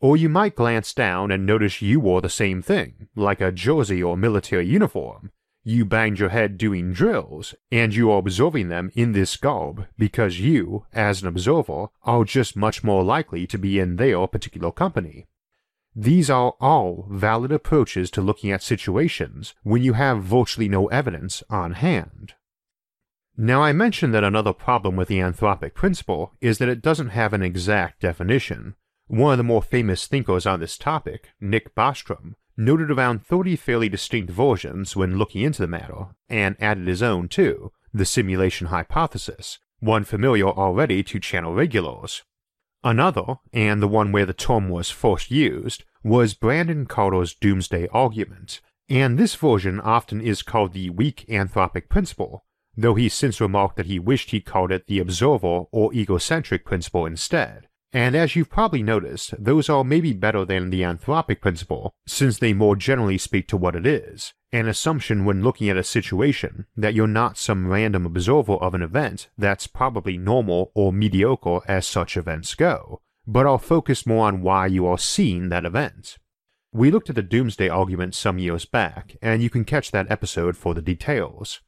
Or 0.00 0.18
you 0.18 0.28
might 0.28 0.56
glance 0.56 0.92
down 0.92 1.30
and 1.30 1.46
notice 1.46 1.80
you 1.80 2.00
wore 2.00 2.20
the 2.20 2.28
same 2.28 2.60
thing, 2.60 3.08
like 3.16 3.40
a 3.40 3.50
jersey 3.50 4.02
or 4.02 4.14
military 4.14 4.66
uniform, 4.66 5.30
You 5.66 5.86
banged 5.86 6.18
your 6.18 6.28
head 6.28 6.58
doing 6.58 6.92
drills, 6.92 7.54
and 7.72 7.94
you 7.94 8.10
are 8.10 8.18
observing 8.18 8.68
them 8.68 8.90
in 8.94 9.12
this 9.12 9.34
garb 9.38 9.86
because 9.96 10.38
you, 10.38 10.84
as 10.92 11.22
an 11.22 11.28
observer, 11.28 11.86
are 12.02 12.24
just 12.24 12.54
much 12.54 12.84
more 12.84 13.02
likely 13.02 13.46
to 13.46 13.56
be 13.56 13.78
in 13.78 13.96
their 13.96 14.26
particular 14.26 14.70
company. 14.70 15.26
These 15.96 16.28
are 16.28 16.54
all 16.60 17.06
valid 17.08 17.52
approaches 17.52 18.10
to 18.12 18.20
looking 18.20 18.50
at 18.50 18.62
situations 18.62 19.54
when 19.62 19.82
you 19.82 19.92
have 19.92 20.24
virtually 20.24 20.68
no 20.68 20.86
evidence 20.88 21.42
on 21.48 21.74
hand. 21.74 22.34
Now, 23.36 23.62
I 23.62 23.72
mentioned 23.72 24.14
that 24.14 24.24
another 24.24 24.52
problem 24.52 24.96
with 24.96 25.08
the 25.08 25.18
anthropic 25.18 25.74
principle 25.74 26.32
is 26.40 26.58
that 26.58 26.68
it 26.68 26.82
doesn't 26.82 27.08
have 27.08 27.32
an 27.32 27.42
exact 27.42 28.00
definition. 28.00 28.74
One 29.06 29.32
of 29.32 29.38
the 29.38 29.44
more 29.44 29.62
famous 29.62 30.06
thinkers 30.06 30.46
on 30.46 30.60
this 30.60 30.78
topic, 30.78 31.30
Nick 31.40 31.74
Bostrom, 31.74 32.34
noted 32.56 32.90
around 32.90 33.26
30 33.26 33.56
fairly 33.56 33.88
distinct 33.88 34.30
versions 34.30 34.96
when 34.96 35.18
looking 35.18 35.42
into 35.42 35.62
the 35.62 35.68
matter, 35.68 36.06
and 36.28 36.56
added 36.60 36.86
his 36.86 37.02
own 37.02 37.28
too, 37.28 37.72
the 37.92 38.04
simulation 38.04 38.68
hypothesis, 38.68 39.58
one 39.80 40.04
familiar 40.04 40.48
already 40.48 41.02
to 41.02 41.20
channel 41.20 41.54
regulars. 41.54 42.22
Another, 42.84 43.36
and 43.50 43.82
the 43.82 43.88
one 43.88 44.12
where 44.12 44.26
the 44.26 44.34
term 44.34 44.68
was 44.68 44.90
first 44.90 45.30
used, 45.30 45.84
was 46.02 46.34
Brandon 46.34 46.84
Carter's 46.84 47.34
doomsday 47.34 47.88
argument, 47.88 48.60
and 48.90 49.18
this 49.18 49.34
version 49.34 49.80
often 49.80 50.20
is 50.20 50.42
called 50.42 50.74
the 50.74 50.90
weak 50.90 51.24
anthropic 51.26 51.88
principle, 51.88 52.44
though 52.76 52.94
he 52.94 53.08
since 53.08 53.40
remarked 53.40 53.76
that 53.76 53.86
he 53.86 53.98
wished 53.98 54.32
he 54.32 54.40
called 54.42 54.70
it 54.70 54.86
the 54.86 54.98
observer 54.98 55.64
or 55.72 55.94
egocentric 55.94 56.66
principle 56.66 57.06
instead, 57.06 57.68
and 57.94 58.16
as 58.16 58.34
you've 58.34 58.50
probably 58.50 58.82
noticed, 58.82 59.32
those 59.38 59.68
are 59.68 59.84
maybe 59.84 60.12
better 60.12 60.44
than 60.44 60.70
the 60.70 60.82
anthropic 60.82 61.40
principle, 61.40 61.94
since 62.08 62.38
they 62.38 62.52
more 62.52 62.74
generally 62.74 63.16
speak 63.16 63.46
to 63.46 63.56
what 63.56 63.76
it 63.76 63.86
is, 63.86 64.32
an 64.50 64.66
assumption 64.66 65.24
when 65.24 65.44
looking 65.44 65.68
at 65.68 65.76
a 65.76 65.84
situation 65.84 66.66
that 66.76 66.92
you're 66.92 67.06
not 67.06 67.38
some 67.38 67.68
random 67.68 68.04
observer 68.04 68.54
of 68.54 68.74
an 68.74 68.82
event 68.82 69.28
that's 69.38 69.68
probably 69.68 70.18
normal 70.18 70.72
or 70.74 70.92
mediocre 70.92 71.60
as 71.68 71.86
such 71.86 72.16
events 72.16 72.56
go, 72.56 73.00
but 73.28 73.46
are 73.46 73.60
focused 73.60 74.08
more 74.08 74.26
on 74.26 74.42
why 74.42 74.66
you 74.66 74.84
are 74.84 74.98
seeing 74.98 75.48
that 75.50 75.64
event. 75.64 76.18
We 76.72 76.90
looked 76.90 77.10
at 77.10 77.14
the 77.14 77.22
doomsday 77.22 77.68
argument 77.68 78.16
some 78.16 78.38
years 78.38 78.64
back, 78.64 79.16
and 79.22 79.40
you 79.40 79.48
can 79.48 79.64
catch 79.64 79.92
that 79.92 80.10
episode 80.10 80.56
for 80.56 80.74
the 80.74 80.82
details. 80.82 81.60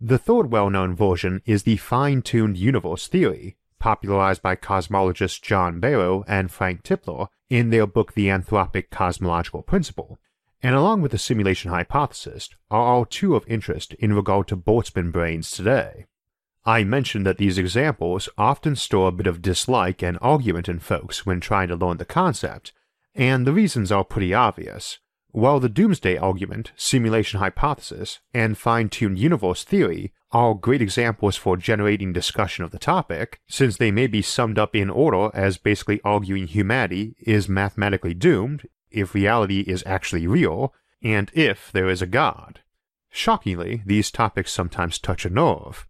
The 0.00 0.18
third 0.18 0.50
well 0.50 0.70
known 0.70 0.96
version 0.96 1.40
is 1.46 1.62
the 1.62 1.76
fine 1.76 2.22
tuned 2.22 2.56
universe 2.56 3.06
theory, 3.06 3.56
popularized 3.78 4.42
by 4.42 4.56
cosmologists 4.56 5.40
John 5.40 5.80
Barrow 5.80 6.24
and 6.26 6.50
Frank 6.50 6.82
Tipler 6.82 7.28
in 7.48 7.70
their 7.70 7.86
book 7.86 8.14
The 8.14 8.28
Anthropic 8.28 8.90
Cosmological 8.90 9.62
Principle, 9.62 10.18
and 10.62 10.74
along 10.74 11.02
with 11.02 11.12
the 11.12 11.18
simulation 11.18 11.70
hypothesis 11.70 12.50
are 12.70 12.82
all 12.82 13.04
two 13.04 13.36
of 13.36 13.44
interest 13.46 13.94
in 13.94 14.12
regard 14.12 14.48
to 14.48 14.56
Boltzmann 14.56 15.12
brains 15.12 15.50
today. 15.50 16.06
I 16.64 16.84
mentioned 16.84 17.24
that 17.24 17.38
these 17.38 17.56
examples 17.56 18.28
often 18.36 18.76
store 18.76 19.08
a 19.08 19.12
bit 19.12 19.26
of 19.26 19.40
dislike 19.40 20.02
and 20.02 20.18
argument 20.20 20.68
in 20.68 20.80
folks 20.80 21.24
when 21.24 21.40
trying 21.40 21.68
to 21.68 21.76
learn 21.76 21.96
the 21.96 22.04
concept, 22.04 22.72
and 23.14 23.46
the 23.46 23.52
reasons 23.52 23.90
are 23.90 24.04
pretty 24.04 24.34
obvious. 24.34 24.98
While 25.38 25.60
the 25.60 25.68
doomsday 25.68 26.16
argument, 26.16 26.72
simulation 26.74 27.38
hypothesis, 27.38 28.18
and 28.34 28.58
fine 28.58 28.88
tuned 28.88 29.20
universe 29.20 29.62
theory 29.62 30.12
are 30.32 30.52
great 30.52 30.82
examples 30.82 31.36
for 31.36 31.56
generating 31.56 32.12
discussion 32.12 32.64
of 32.64 32.72
the 32.72 32.78
topic, 32.80 33.38
since 33.46 33.76
they 33.76 33.92
may 33.92 34.08
be 34.08 34.20
summed 34.20 34.58
up 34.58 34.74
in 34.74 34.90
order 34.90 35.30
as 35.34 35.56
basically 35.56 36.00
arguing 36.02 36.48
humanity 36.48 37.14
is 37.20 37.48
mathematically 37.48 38.14
doomed 38.14 38.66
if 38.90 39.14
reality 39.14 39.60
is 39.60 39.84
actually 39.86 40.26
real, 40.26 40.74
and 41.04 41.30
if 41.32 41.70
there 41.70 41.88
is 41.88 42.02
a 42.02 42.08
God. 42.08 42.58
Shockingly, 43.08 43.84
these 43.86 44.10
topics 44.10 44.50
sometimes 44.50 44.98
touch 44.98 45.24
a 45.24 45.30
nerve. 45.30 45.86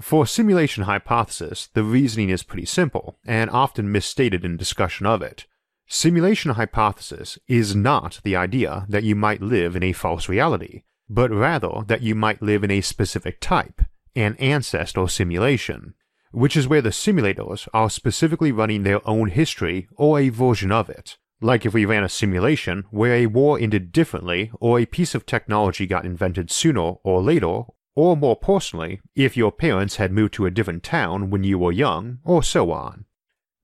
For 0.00 0.26
simulation 0.26 0.84
hypothesis, 0.84 1.68
the 1.74 1.84
reasoning 1.84 2.30
is 2.30 2.44
pretty 2.44 2.64
simple, 2.64 3.18
and 3.26 3.50
often 3.50 3.92
misstated 3.92 4.42
in 4.42 4.56
discussion 4.56 5.04
of 5.04 5.20
it. 5.20 5.44
Simulation 5.90 6.50
hypothesis 6.50 7.38
is 7.48 7.74
not 7.74 8.20
the 8.22 8.36
idea 8.36 8.84
that 8.90 9.04
you 9.04 9.16
might 9.16 9.40
live 9.40 9.74
in 9.74 9.82
a 9.82 9.94
false 9.94 10.28
reality, 10.28 10.82
but 11.08 11.30
rather 11.30 11.82
that 11.86 12.02
you 12.02 12.14
might 12.14 12.42
live 12.42 12.62
in 12.62 12.70
a 12.70 12.82
specific 12.82 13.40
type, 13.40 13.80
an 14.14 14.36
ancestor 14.36 15.08
simulation, 15.08 15.94
which 16.30 16.58
is 16.58 16.68
where 16.68 16.82
the 16.82 16.90
simulators 16.90 17.68
are 17.72 17.88
specifically 17.88 18.52
running 18.52 18.82
their 18.82 19.06
own 19.08 19.30
history 19.30 19.88
or 19.96 20.20
a 20.20 20.28
version 20.28 20.70
of 20.70 20.90
it. 20.90 21.16
Like 21.40 21.64
if 21.64 21.72
we 21.72 21.86
ran 21.86 22.04
a 22.04 22.10
simulation 22.10 22.84
where 22.90 23.14
a 23.14 23.26
war 23.26 23.58
ended 23.58 23.90
differently 23.90 24.50
or 24.60 24.78
a 24.78 24.84
piece 24.84 25.14
of 25.14 25.24
technology 25.24 25.86
got 25.86 26.04
invented 26.04 26.50
sooner 26.50 26.96
or 27.02 27.22
later, 27.22 27.62
or 27.94 28.14
more 28.14 28.36
personally, 28.36 29.00
if 29.16 29.38
your 29.38 29.52
parents 29.52 29.96
had 29.96 30.12
moved 30.12 30.34
to 30.34 30.44
a 30.44 30.50
different 30.50 30.82
town 30.82 31.30
when 31.30 31.44
you 31.44 31.58
were 31.58 31.72
young, 31.72 32.18
or 32.24 32.42
so 32.42 32.72
on. 32.72 33.06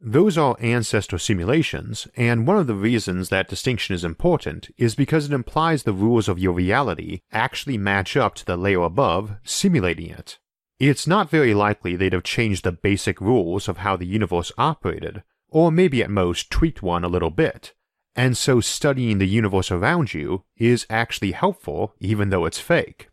Those 0.06 0.36
are 0.36 0.58
ancestor 0.60 1.16
simulations, 1.16 2.06
and 2.14 2.46
one 2.46 2.58
of 2.58 2.66
the 2.66 2.74
reasons 2.74 3.30
that 3.30 3.48
distinction 3.48 3.94
is 3.94 4.04
important 4.04 4.68
is 4.76 4.94
because 4.94 5.24
it 5.24 5.32
implies 5.32 5.84
the 5.84 5.94
rules 5.94 6.28
of 6.28 6.38
your 6.38 6.52
reality 6.52 7.22
actually 7.32 7.78
match 7.78 8.14
up 8.14 8.34
to 8.34 8.44
the 8.44 8.58
layer 8.58 8.82
above, 8.82 9.36
simulating 9.44 10.10
it. 10.10 10.38
It's 10.78 11.06
not 11.06 11.30
very 11.30 11.54
likely 11.54 11.96
they'd 11.96 12.12
have 12.12 12.22
changed 12.22 12.64
the 12.64 12.72
basic 12.72 13.18
rules 13.18 13.66
of 13.66 13.78
how 13.78 13.96
the 13.96 14.04
universe 14.04 14.52
operated, 14.58 15.22
or 15.48 15.72
maybe 15.72 16.02
at 16.02 16.10
most 16.10 16.50
tweaked 16.50 16.82
one 16.82 17.02
a 17.02 17.08
little 17.08 17.30
bit, 17.30 17.72
and 18.14 18.36
so 18.36 18.60
studying 18.60 19.16
the 19.16 19.26
universe 19.26 19.70
around 19.70 20.12
you 20.12 20.44
is 20.58 20.86
actually 20.90 21.32
helpful 21.32 21.94
even 21.98 22.28
though 22.28 22.44
it's 22.44 22.60
fake. 22.60 23.08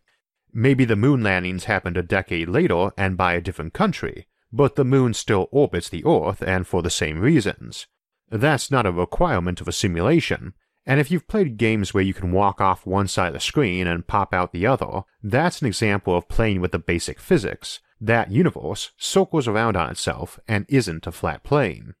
Maybe 0.52 0.84
the 0.84 0.94
moon 0.94 1.22
landings 1.22 1.64
happened 1.64 1.96
a 1.96 2.02
decade 2.02 2.50
later 2.50 2.90
and 2.98 3.16
by 3.16 3.32
a 3.32 3.40
different 3.40 3.72
country, 3.72 4.26
but 4.52 4.76
the 4.76 4.84
moon 4.84 5.14
still 5.14 5.48
orbits 5.50 5.88
the 5.88 6.04
Earth 6.04 6.42
and 6.42 6.66
for 6.66 6.82
the 6.82 6.90
same 6.90 7.18
reasons. 7.20 7.86
That's 8.30 8.70
not 8.70 8.86
a 8.86 8.92
requirement 8.92 9.60
of 9.60 9.68
a 9.68 9.72
simulation, 9.72 10.54
and 10.84 10.98
if 10.98 11.10
you've 11.10 11.28
played 11.28 11.56
games 11.56 11.94
where 11.94 12.02
you 12.02 12.14
can 12.14 12.32
walk 12.32 12.60
off 12.60 12.86
one 12.86 13.08
side 13.08 13.28
of 13.28 13.34
the 13.34 13.40
screen 13.40 13.86
and 13.86 14.06
pop 14.06 14.34
out 14.34 14.52
the 14.52 14.66
other, 14.66 15.02
that's 15.22 15.60
an 15.60 15.68
example 15.68 16.16
of 16.16 16.28
playing 16.28 16.60
with 16.60 16.72
the 16.72 16.78
basic 16.78 17.20
physics. 17.20 17.80
That 18.00 18.32
universe 18.32 18.90
circles 18.96 19.46
around 19.46 19.76
on 19.76 19.90
itself 19.90 20.40
and 20.48 20.66
isn't 20.68 21.06
a 21.06 21.12
flat 21.12 21.44
plane. 21.44 21.94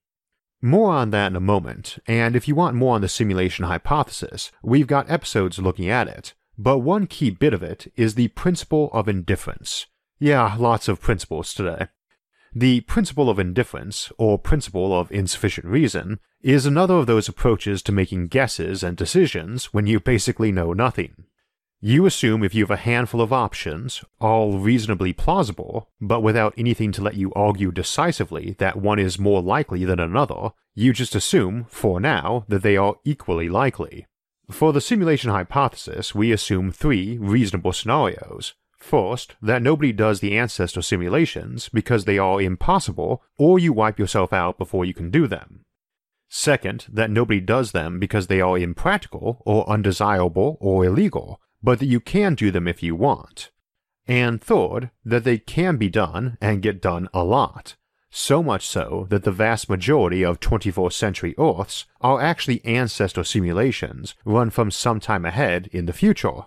More 0.60 0.92
on 0.92 1.10
that 1.10 1.28
in 1.32 1.36
a 1.36 1.40
moment, 1.40 1.98
and 2.06 2.34
if 2.34 2.48
you 2.48 2.54
want 2.54 2.76
more 2.76 2.94
on 2.94 3.00
the 3.00 3.08
simulation 3.08 3.64
hypothesis, 3.64 4.50
we've 4.62 4.86
got 4.86 5.10
episodes 5.10 5.58
looking 5.58 5.88
at 5.88 6.08
it, 6.08 6.34
but 6.58 6.78
one 6.78 7.06
key 7.06 7.30
bit 7.30 7.54
of 7.54 7.62
it 7.62 7.92
is 7.96 8.14
the 8.14 8.28
principle 8.28 8.90
of 8.92 9.08
indifference. 9.08 9.86
Yeah, 10.18 10.54
lots 10.58 10.88
of 10.88 11.00
principles 11.00 11.52
today. 11.54 11.88
The 12.54 12.82
principle 12.82 13.30
of 13.30 13.38
indifference, 13.38 14.12
or 14.18 14.38
principle 14.38 14.98
of 14.98 15.10
insufficient 15.10 15.66
reason, 15.66 16.20
is 16.42 16.66
another 16.66 16.96
of 16.96 17.06
those 17.06 17.26
approaches 17.26 17.82
to 17.84 17.92
making 17.92 18.26
guesses 18.26 18.82
and 18.82 18.94
decisions 18.94 19.72
when 19.72 19.86
you 19.86 20.00
basically 20.00 20.52
know 20.52 20.74
nothing. 20.74 21.24
You 21.80 22.04
assume 22.04 22.44
if 22.44 22.54
you 22.54 22.62
have 22.64 22.70
a 22.70 22.76
handful 22.76 23.22
of 23.22 23.32
options, 23.32 24.04
all 24.20 24.58
reasonably 24.58 25.12
plausible, 25.12 25.88
but 26.00 26.22
without 26.22 26.54
anything 26.56 26.92
to 26.92 27.02
let 27.02 27.14
you 27.14 27.32
argue 27.34 27.72
decisively 27.72 28.54
that 28.58 28.76
one 28.76 28.98
is 28.98 29.18
more 29.18 29.42
likely 29.42 29.84
than 29.84 29.98
another, 29.98 30.50
you 30.74 30.92
just 30.92 31.14
assume, 31.14 31.64
for 31.70 32.00
now, 32.00 32.44
that 32.48 32.62
they 32.62 32.76
are 32.76 32.96
equally 33.04 33.48
likely. 33.48 34.06
For 34.50 34.72
the 34.72 34.80
simulation 34.80 35.30
hypothesis, 35.30 36.14
we 36.14 36.30
assume 36.30 36.70
three 36.70 37.16
reasonable 37.18 37.72
scenarios, 37.72 38.54
First, 38.82 39.36
that 39.40 39.62
nobody 39.62 39.92
does 39.92 40.18
the 40.18 40.36
ancestor 40.36 40.82
simulations 40.82 41.68
because 41.68 42.04
they 42.04 42.18
are 42.18 42.42
impossible, 42.42 43.22
or 43.38 43.60
you 43.60 43.72
wipe 43.72 43.96
yourself 43.96 44.32
out 44.32 44.58
before 44.58 44.84
you 44.84 44.92
can 44.92 45.08
do 45.08 45.28
them. 45.28 45.64
Second, 46.28 46.86
that 46.90 47.10
nobody 47.10 47.40
does 47.40 47.70
them 47.70 48.00
because 48.00 48.26
they 48.26 48.40
are 48.40 48.58
impractical, 48.58 49.40
or 49.46 49.68
undesirable, 49.70 50.58
or 50.60 50.84
illegal, 50.84 51.40
but 51.62 51.78
that 51.78 51.86
you 51.86 52.00
can 52.00 52.34
do 52.34 52.50
them 52.50 52.66
if 52.66 52.82
you 52.82 52.96
want. 52.96 53.50
And 54.08 54.42
third, 54.42 54.90
that 55.04 55.22
they 55.22 55.38
can 55.38 55.76
be 55.76 55.88
done 55.88 56.36
and 56.40 56.60
get 56.60 56.82
done 56.82 57.08
a 57.14 57.22
lot, 57.22 57.76
so 58.10 58.42
much 58.42 58.66
so 58.66 59.06
that 59.10 59.22
the 59.22 59.30
vast 59.30 59.70
majority 59.70 60.24
of 60.24 60.40
24th 60.40 60.92
century 60.92 61.36
Earths 61.38 61.86
are 62.00 62.20
actually 62.20 62.64
ancestor 62.64 63.22
simulations 63.22 64.16
run 64.24 64.50
from 64.50 64.72
some 64.72 64.98
time 64.98 65.24
ahead 65.24 65.68
in 65.70 65.86
the 65.86 65.92
future. 65.92 66.42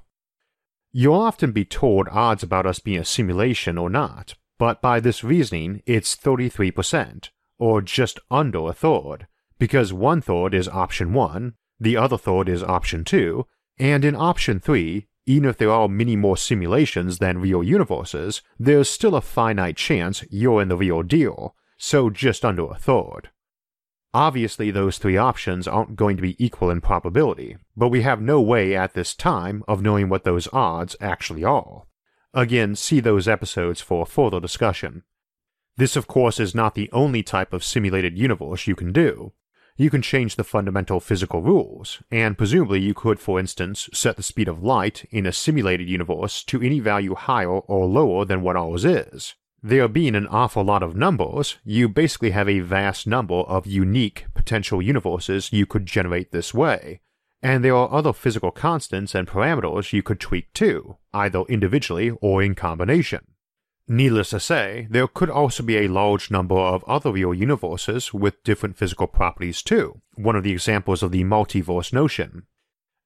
You'll 0.97 1.15
often 1.15 1.51
be 1.51 1.65
told 1.65 2.07
odds 2.09 2.41
about 2.41 2.65
us 2.65 2.79
being 2.79 2.99
a 2.99 3.03
simulation 3.03 3.77
or 3.77 3.89
not, 3.89 4.35
but 4.57 4.81
by 4.81 5.01
this 5.01 5.25
reasoning, 5.25 5.83
it's 5.85 6.15
33%, 6.15 7.31
or 7.59 7.81
just 7.81 8.17
under 8.31 8.69
a 8.69 8.73
third, 8.73 9.27
because 9.59 9.91
one 9.91 10.21
third 10.21 10.53
is 10.53 10.69
option 10.69 11.11
1, 11.11 11.53
the 11.81 11.97
other 11.97 12.17
third 12.17 12.47
is 12.47 12.63
option 12.63 13.03
2, 13.03 13.45
and 13.77 14.05
in 14.05 14.15
option 14.15 14.61
3, 14.61 15.05
even 15.25 15.49
if 15.49 15.57
there 15.57 15.69
are 15.69 15.89
many 15.89 16.15
more 16.15 16.37
simulations 16.37 17.17
than 17.17 17.39
real 17.39 17.61
universes, 17.61 18.41
there's 18.57 18.89
still 18.89 19.15
a 19.15 19.21
finite 19.21 19.75
chance 19.75 20.23
you're 20.29 20.61
in 20.61 20.69
the 20.69 20.77
real 20.77 21.03
deal, 21.03 21.57
so 21.77 22.09
just 22.09 22.45
under 22.45 22.71
a 22.71 22.75
third. 22.75 23.31
Obviously, 24.15 24.71
those 24.71 24.97
three 24.97 25.17
options 25.17 25.67
aren't 25.67 25.97
going 25.97 26.15
to 26.15 26.21
be 26.21 26.41
equal 26.41 26.69
in 26.69 26.79
probability, 26.79 27.57
but 27.75 27.89
we 27.89 28.01
have 28.03 28.21
no 28.21 28.39
way 28.39 28.73
at 28.73 28.93
this 28.93 29.13
time 29.13 29.61
of 29.67 29.81
knowing 29.81 30.07
what 30.07 30.23
those 30.23 30.47
odds 30.53 30.95
actually 31.01 31.43
are. 31.43 31.83
Again, 32.33 32.77
see 32.77 33.01
those 33.01 33.27
episodes 33.27 33.81
for 33.81 34.05
further 34.05 34.39
discussion. 34.39 35.03
This, 35.75 35.97
of 35.97 36.07
course, 36.07 36.39
is 36.39 36.55
not 36.55 36.75
the 36.75 36.89
only 36.93 37.23
type 37.23 37.51
of 37.51 37.61
simulated 37.61 38.17
universe 38.17 38.67
you 38.67 38.73
can 38.77 38.93
do. 38.93 39.33
You 39.75 39.89
can 39.89 40.01
change 40.01 40.37
the 40.37 40.45
fundamental 40.45 41.01
physical 41.01 41.41
rules, 41.41 42.01
and 42.09 42.37
presumably 42.37 42.79
you 42.79 42.93
could, 42.93 43.19
for 43.19 43.37
instance, 43.37 43.89
set 43.91 44.15
the 44.15 44.23
speed 44.23 44.47
of 44.47 44.63
light 44.63 45.03
in 45.11 45.25
a 45.25 45.33
simulated 45.33 45.89
universe 45.89 46.41
to 46.45 46.61
any 46.61 46.79
value 46.79 47.15
higher 47.15 47.49
or 47.49 47.85
lower 47.85 48.23
than 48.23 48.41
what 48.41 48.55
ours 48.55 48.85
is. 48.85 49.35
There 49.67 49.87
being 49.87 50.13
an 50.13 50.27
awful 50.27 50.63
lot 50.63 50.83
of 50.83 50.95
numbers, 50.95 51.57
you 51.63 51.89
basically 51.89 52.29
have 52.29 52.47
a 52.47 52.59
vast 52.59 53.07
number 53.07 53.33
of 53.33 53.65
unique 53.65 54.27
potential 54.35 54.79
universes 54.79 55.51
you 55.51 55.65
could 55.65 55.87
generate 55.87 56.31
this 56.31 56.53
way. 56.53 57.01
And 57.41 57.65
there 57.65 57.75
are 57.75 57.91
other 57.91 58.13
physical 58.13 58.51
constants 58.51 59.15
and 59.15 59.27
parameters 59.27 59.91
you 59.91 60.03
could 60.03 60.19
tweak 60.19 60.53
too, 60.53 60.97
either 61.15 61.41
individually 61.49 62.11
or 62.21 62.43
in 62.43 62.53
combination. 62.53 63.25
Needless 63.87 64.29
to 64.29 64.39
say, 64.39 64.85
there 64.91 65.07
could 65.07 65.31
also 65.31 65.63
be 65.63 65.77
a 65.77 65.87
large 65.87 66.29
number 66.29 66.53
of 66.53 66.83
other 66.83 67.11
real 67.11 67.33
universes 67.33 68.13
with 68.13 68.43
different 68.43 68.77
physical 68.77 69.07
properties 69.07 69.63
too, 69.63 69.99
one 70.13 70.35
of 70.35 70.43
the 70.43 70.53
examples 70.53 71.01
of 71.01 71.11
the 71.11 71.23
multiverse 71.23 71.91
notion. 71.91 72.43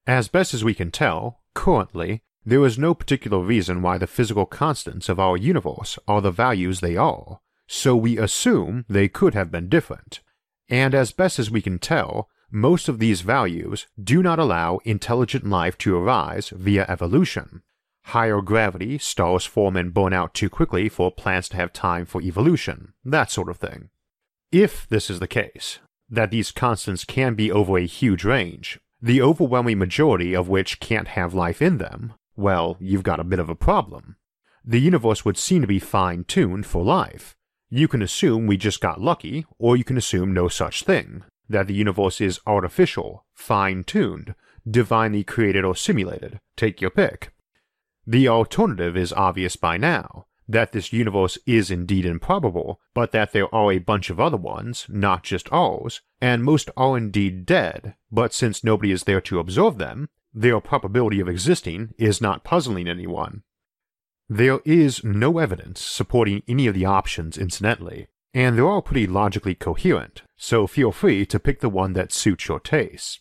As 0.06 0.28
best 0.28 0.52
as 0.52 0.62
we 0.62 0.74
can 0.74 0.90
tell, 0.90 1.40
currently, 1.54 2.22
there 2.44 2.64
is 2.64 2.78
no 2.78 2.94
particular 2.94 3.40
reason 3.40 3.82
why 3.82 3.98
the 3.98 4.06
physical 4.06 4.46
constants 4.46 5.08
of 5.08 5.20
our 5.20 5.36
universe 5.36 5.98
are 6.08 6.20
the 6.20 6.30
values 6.30 6.80
they 6.80 6.96
are, 6.96 7.40
so 7.66 7.94
we 7.94 8.18
assume 8.18 8.84
they 8.88 9.08
could 9.08 9.34
have 9.34 9.50
been 9.50 9.68
different. 9.68 10.20
And 10.68 10.94
as 10.94 11.12
best 11.12 11.38
as 11.38 11.50
we 11.50 11.60
can 11.60 11.78
tell, 11.78 12.28
most 12.50 12.88
of 12.88 12.98
these 12.98 13.20
values 13.20 13.86
do 14.02 14.22
not 14.22 14.38
allow 14.38 14.80
intelligent 14.84 15.46
life 15.48 15.76
to 15.78 15.96
arise 15.96 16.48
via 16.48 16.86
evolution. 16.88 17.62
Higher 18.06 18.40
gravity, 18.40 18.98
stars 18.98 19.44
form 19.44 19.76
and 19.76 19.94
burn 19.94 20.12
out 20.12 20.34
too 20.34 20.48
quickly 20.48 20.88
for 20.88 21.12
plants 21.12 21.48
to 21.50 21.56
have 21.56 21.72
time 21.72 22.06
for 22.06 22.22
evolution, 22.22 22.94
that 23.04 23.30
sort 23.30 23.48
of 23.48 23.58
thing. 23.58 23.90
If 24.50 24.88
this 24.88 25.10
is 25.10 25.20
the 25.20 25.28
case, 25.28 25.78
that 26.08 26.30
these 26.30 26.50
constants 26.50 27.04
can 27.04 27.34
be 27.34 27.52
over 27.52 27.78
a 27.78 27.86
huge 27.86 28.24
range, 28.24 28.80
the 29.00 29.22
overwhelming 29.22 29.78
majority 29.78 30.34
of 30.34 30.48
which 30.48 30.80
can't 30.80 31.08
have 31.08 31.34
life 31.34 31.62
in 31.62 31.78
them, 31.78 32.14
well, 32.40 32.76
you've 32.80 33.02
got 33.02 33.20
a 33.20 33.24
bit 33.24 33.38
of 33.38 33.48
a 33.48 33.54
problem. 33.54 34.16
The 34.64 34.80
universe 34.80 35.24
would 35.24 35.36
seem 35.36 35.60
to 35.62 35.68
be 35.68 35.78
fine 35.78 36.24
tuned 36.24 36.66
for 36.66 36.82
life. 36.82 37.36
You 37.68 37.86
can 37.86 38.02
assume 38.02 38.46
we 38.46 38.56
just 38.56 38.80
got 38.80 39.00
lucky, 39.00 39.46
or 39.58 39.76
you 39.76 39.84
can 39.84 39.96
assume 39.96 40.34
no 40.34 40.48
such 40.48 40.82
thing, 40.82 41.24
that 41.48 41.66
the 41.66 41.74
universe 41.74 42.20
is 42.20 42.40
artificial, 42.46 43.24
fine 43.34 43.84
tuned, 43.84 44.34
divinely 44.68 45.22
created 45.22 45.64
or 45.64 45.76
simulated. 45.76 46.40
Take 46.56 46.80
your 46.80 46.90
pick. 46.90 47.32
The 48.06 48.28
alternative 48.28 48.96
is 48.96 49.12
obvious 49.12 49.56
by 49.56 49.76
now 49.76 50.26
that 50.50 50.72
this 50.72 50.92
universe 50.92 51.38
is 51.46 51.70
indeed 51.70 52.04
improbable, 52.04 52.80
but 52.92 53.12
that 53.12 53.32
there 53.32 53.54
are 53.54 53.72
a 53.72 53.78
bunch 53.78 54.10
of 54.10 54.18
other 54.18 54.36
ones, 54.36 54.84
not 54.88 55.22
just 55.22 55.48
ours, 55.52 56.00
and 56.20 56.42
most 56.42 56.68
are 56.76 56.98
indeed 56.98 57.46
dead, 57.46 57.94
but 58.10 58.34
since 58.34 58.64
nobody 58.64 58.90
is 58.90 59.04
there 59.04 59.20
to 59.20 59.38
observe 59.38 59.78
them, 59.78 60.08
their 60.32 60.60
probability 60.60 61.20
of 61.20 61.28
existing 61.28 61.94
is 61.98 62.20
not 62.20 62.44
puzzling 62.44 62.88
anyone. 62.88 63.42
There 64.28 64.60
is 64.64 65.02
no 65.02 65.38
evidence 65.38 65.80
supporting 65.80 66.42
any 66.46 66.66
of 66.68 66.74
the 66.74 66.84
options, 66.84 67.36
incidentally, 67.36 68.06
and 68.32 68.56
they're 68.56 68.68
all 68.68 68.82
pretty 68.82 69.06
logically 69.06 69.56
coherent, 69.56 70.22
so 70.36 70.66
feel 70.66 70.92
free 70.92 71.26
to 71.26 71.40
pick 71.40 71.60
the 71.60 71.68
one 71.68 71.94
that 71.94 72.12
suits 72.12 72.46
your 72.46 72.60
taste. 72.60 73.20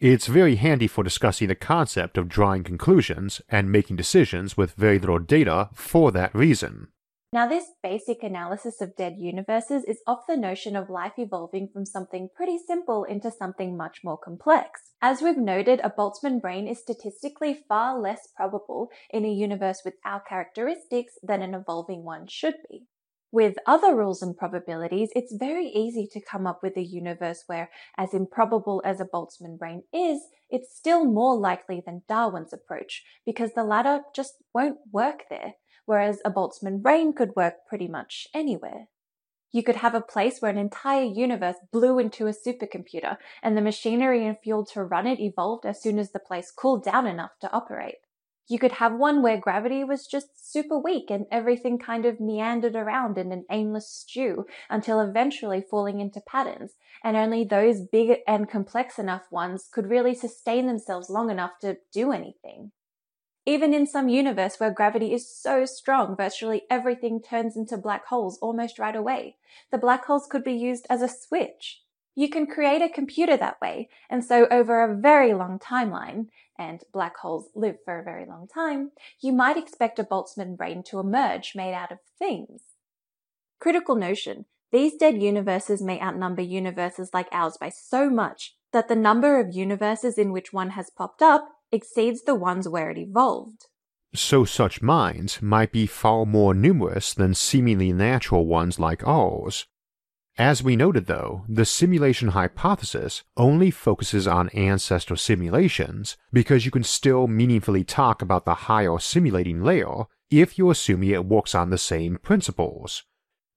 It's 0.00 0.26
very 0.26 0.56
handy 0.56 0.86
for 0.86 1.04
discussing 1.04 1.48
the 1.48 1.54
concept 1.54 2.18
of 2.18 2.28
drawing 2.28 2.64
conclusions 2.64 3.40
and 3.48 3.72
making 3.72 3.96
decisions 3.96 4.56
with 4.56 4.74
very 4.74 4.98
little 4.98 5.18
data 5.18 5.70
for 5.74 6.10
that 6.12 6.34
reason. 6.34 6.88
Now, 7.36 7.46
this 7.46 7.72
basic 7.82 8.22
analysis 8.22 8.80
of 8.80 8.96
dead 8.96 9.16
universes 9.18 9.84
is 9.84 10.00
off 10.06 10.26
the 10.26 10.38
notion 10.38 10.74
of 10.74 10.88
life 10.88 11.18
evolving 11.18 11.68
from 11.70 11.84
something 11.84 12.30
pretty 12.34 12.56
simple 12.56 13.04
into 13.04 13.30
something 13.30 13.76
much 13.76 14.00
more 14.02 14.16
complex. 14.16 14.94
As 15.02 15.20
we've 15.20 15.36
noted, 15.36 15.82
a 15.84 15.90
Boltzmann 15.90 16.40
brain 16.40 16.66
is 16.66 16.80
statistically 16.80 17.62
far 17.68 18.00
less 18.00 18.26
probable 18.34 18.88
in 19.10 19.26
a 19.26 19.30
universe 19.30 19.82
with 19.84 19.96
our 20.02 20.22
characteristics 20.26 21.18
than 21.22 21.42
an 21.42 21.52
evolving 21.52 22.04
one 22.04 22.26
should 22.26 22.54
be. 22.70 22.86
With 23.30 23.56
other 23.66 23.94
rules 23.94 24.22
and 24.22 24.34
probabilities, 24.34 25.10
it's 25.14 25.36
very 25.38 25.66
easy 25.66 26.08
to 26.12 26.24
come 26.24 26.46
up 26.46 26.62
with 26.62 26.78
a 26.78 26.82
universe 26.82 27.44
where, 27.48 27.68
as 27.98 28.14
improbable 28.14 28.80
as 28.82 28.98
a 28.98 29.04
Boltzmann 29.04 29.58
brain 29.58 29.82
is, 29.92 30.22
it's 30.48 30.74
still 30.74 31.04
more 31.04 31.36
likely 31.36 31.82
than 31.84 32.00
Darwin's 32.08 32.54
approach, 32.54 33.04
because 33.26 33.52
the 33.52 33.62
latter 33.62 34.04
just 34.14 34.36
won't 34.54 34.78
work 34.90 35.24
there 35.28 35.56
whereas 35.86 36.20
a 36.24 36.30
Boltzmann 36.30 36.82
brain 36.82 37.12
could 37.12 37.34
work 37.34 37.66
pretty 37.66 37.88
much 37.88 38.28
anywhere. 38.34 38.88
You 39.52 39.62
could 39.62 39.76
have 39.76 39.94
a 39.94 40.02
place 40.02 40.40
where 40.40 40.50
an 40.50 40.58
entire 40.58 41.04
universe 41.04 41.56
blew 41.72 41.98
into 41.98 42.26
a 42.26 42.34
supercomputer 42.34 43.16
and 43.42 43.56
the 43.56 43.62
machinery 43.62 44.26
and 44.26 44.36
fuel 44.38 44.66
to 44.66 44.84
run 44.84 45.06
it 45.06 45.18
evolved 45.18 45.64
as 45.64 45.80
soon 45.80 45.98
as 45.98 46.10
the 46.10 46.18
place 46.18 46.50
cooled 46.50 46.84
down 46.84 47.06
enough 47.06 47.38
to 47.40 47.50
operate. 47.52 47.96
You 48.48 48.58
could 48.58 48.72
have 48.72 48.94
one 48.94 49.22
where 49.22 49.38
gravity 49.38 49.82
was 49.82 50.06
just 50.06 50.52
super 50.52 50.78
weak 50.78 51.10
and 51.10 51.26
everything 51.32 51.78
kind 51.78 52.06
of 52.06 52.20
meandered 52.20 52.76
around 52.76 53.18
in 53.18 53.32
an 53.32 53.44
aimless 53.50 53.88
stew 53.88 54.46
until 54.70 55.00
eventually 55.00 55.60
falling 55.60 56.00
into 56.00 56.20
patterns, 56.20 56.74
and 57.02 57.16
only 57.16 57.42
those 57.42 57.80
big 57.80 58.18
and 58.28 58.48
complex 58.48 58.98
enough 59.00 59.24
ones 59.32 59.68
could 59.72 59.90
really 59.90 60.14
sustain 60.14 60.66
themselves 60.66 61.10
long 61.10 61.30
enough 61.30 61.58
to 61.62 61.78
do 61.92 62.12
anything. 62.12 62.70
Even 63.48 63.72
in 63.72 63.86
some 63.86 64.08
universe 64.08 64.58
where 64.58 64.72
gravity 64.72 65.12
is 65.12 65.32
so 65.32 65.64
strong, 65.64 66.16
virtually 66.16 66.62
everything 66.68 67.22
turns 67.22 67.56
into 67.56 67.76
black 67.76 68.06
holes 68.06 68.38
almost 68.42 68.78
right 68.78 68.96
away. 68.96 69.36
The 69.70 69.78
black 69.78 70.04
holes 70.04 70.26
could 70.26 70.42
be 70.42 70.52
used 70.52 70.84
as 70.90 71.00
a 71.00 71.08
switch. 71.08 71.82
You 72.16 72.28
can 72.28 72.48
create 72.48 72.82
a 72.82 72.88
computer 72.88 73.36
that 73.36 73.60
way, 73.60 73.88
and 74.10 74.24
so 74.24 74.48
over 74.50 74.82
a 74.82 74.96
very 74.96 75.32
long 75.32 75.60
timeline, 75.60 76.26
and 76.58 76.82
black 76.92 77.18
holes 77.18 77.50
live 77.54 77.76
for 77.84 78.00
a 78.00 78.04
very 78.04 78.26
long 78.26 78.48
time, 78.52 78.90
you 79.20 79.32
might 79.32 79.56
expect 79.56 80.00
a 80.00 80.04
Boltzmann 80.04 80.56
brain 80.56 80.82
to 80.84 80.98
emerge 80.98 81.52
made 81.54 81.74
out 81.74 81.92
of 81.92 81.98
things. 82.18 82.62
Critical 83.60 83.94
notion. 83.94 84.46
These 84.72 84.96
dead 84.96 85.22
universes 85.22 85.80
may 85.80 86.00
outnumber 86.00 86.42
universes 86.42 87.10
like 87.14 87.28
ours 87.30 87.56
by 87.60 87.68
so 87.68 88.10
much 88.10 88.56
that 88.72 88.88
the 88.88 88.96
number 88.96 89.38
of 89.38 89.54
universes 89.54 90.18
in 90.18 90.32
which 90.32 90.52
one 90.52 90.70
has 90.70 90.90
popped 90.90 91.22
up 91.22 91.55
exceeds 91.72 92.22
the 92.22 92.34
ones 92.34 92.68
where 92.68 92.90
it 92.90 92.98
evolved. 92.98 93.66
So 94.14 94.44
such 94.44 94.80
minds 94.80 95.42
might 95.42 95.72
be 95.72 95.86
far 95.86 96.24
more 96.24 96.54
numerous 96.54 97.12
than 97.12 97.34
seemingly 97.34 97.92
natural 97.92 98.46
ones 98.46 98.78
like 98.78 99.06
ours. 99.06 99.66
As 100.38 100.62
we 100.62 100.76
noted 100.76 101.06
though, 101.06 101.44
the 101.48 101.64
simulation 101.64 102.28
hypothesis 102.28 103.24
only 103.36 103.70
focuses 103.70 104.26
on 104.26 104.50
ancestor 104.50 105.16
simulations 105.16 106.16
because 106.32 106.64
you 106.64 106.70
can 106.70 106.84
still 106.84 107.26
meaningfully 107.26 107.84
talk 107.84 108.20
about 108.20 108.44
the 108.44 108.54
higher 108.54 108.98
simulating 108.98 109.62
layer 109.62 110.04
if 110.30 110.58
you 110.58 110.70
assume 110.70 111.02
it 111.02 111.24
works 111.24 111.54
on 111.54 111.70
the 111.70 111.78
same 111.78 112.18
principles. 112.18 113.04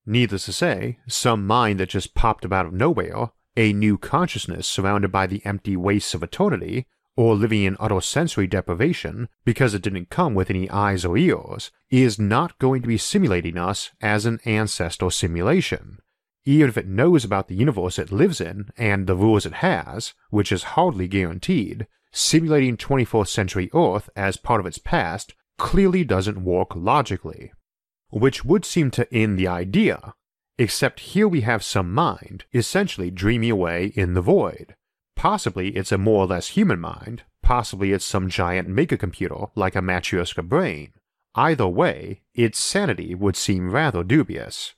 Needless 0.06 0.46
to 0.46 0.54
say, 0.54 1.00
some 1.08 1.46
mind 1.46 1.80
that 1.80 1.90
just 1.90 2.16
popped 2.16 2.46
up 2.46 2.54
out 2.54 2.66
of 2.66 2.74
nowhere, 2.74 3.32
a 3.58 3.74
new 3.74 3.98
consciousness 3.98 4.68
surrounded 4.68 5.12
by 5.12 5.28
the 5.28 5.46
empty 5.46 5.76
wastes 5.76 6.14
of 6.14 6.24
eternity, 6.24 6.88
or 7.20 7.36
living 7.36 7.64
in 7.64 7.76
utter 7.82 8.00
sensory 8.00 8.48
deprivation 8.48 9.28
because 9.44 9.74
it 9.74 9.82
didn't 9.82 10.10
come 10.10 10.34
with 10.34 10.50
any 10.50 10.70
eyes 10.70 11.04
or 11.04 11.18
ears, 11.18 11.70
is 11.90 12.18
not 12.18 12.58
going 12.60 12.82
to 12.82 12.88
be 12.88 12.98
simulating 12.98 13.58
us 13.58 13.92
as 14.00 14.26
an 14.26 14.40
ancestor 14.46 15.10
simulation. 15.10 15.98
Even 16.46 16.70
if 16.70 16.78
it 16.78 16.88
knows 16.88 17.26
about 17.26 17.50
the 17.50 17.56
universe 17.56 18.00
it 18.00 18.10
lives 18.10 18.40
in 18.40 18.70
and 18.78 19.06
the 19.06 19.18
rules 19.18 19.46
it 19.46 19.56
has, 19.56 20.14
which 20.30 20.50
is 20.50 20.64
hardly 20.80 21.10
guaranteed, 21.10 21.88
simulating 22.14 22.78
24th 22.78 23.28
century 23.28 23.70
Earth 23.74 24.10
as 24.16 24.38
part 24.38 24.62
of 24.62 24.66
its 24.66 24.78
past 24.78 25.34
clearly 25.58 26.06
doesn't 26.06 26.42
work 26.42 26.74
logically. 26.74 27.52
Which 28.12 28.46
would 28.46 28.64
seem 28.64 28.92
to 28.92 29.14
end 29.14 29.38
the 29.38 29.50
idea, 29.50 30.14
except 30.58 31.02
here 31.02 31.28
we 31.28 31.42
have 31.42 31.66
some 31.66 31.94
mind 31.94 32.46
essentially 32.54 33.12
dreaming 33.12 33.52
away 33.52 33.88
in 33.88 34.14
the 34.14 34.22
void 34.22 34.76
Possibly 35.20 35.76
it's 35.76 35.92
a 35.92 35.98
more 35.98 36.24
or 36.24 36.28
less 36.28 36.48
human 36.48 36.80
mind, 36.80 37.24
possibly 37.42 37.92
it's 37.92 38.06
some 38.06 38.30
giant 38.30 38.70
megacomputer 38.70 39.52
like 39.54 39.76
a 39.76 39.82
Matryoshka 39.82 40.48
brain. 40.48 40.94
Either 41.36 41.68
way, 41.68 42.22
its 42.34 42.58
sanity 42.58 43.14
would 43.14 43.36
seem 43.36 43.70
rather 43.70 44.02
dubious. 44.02 44.76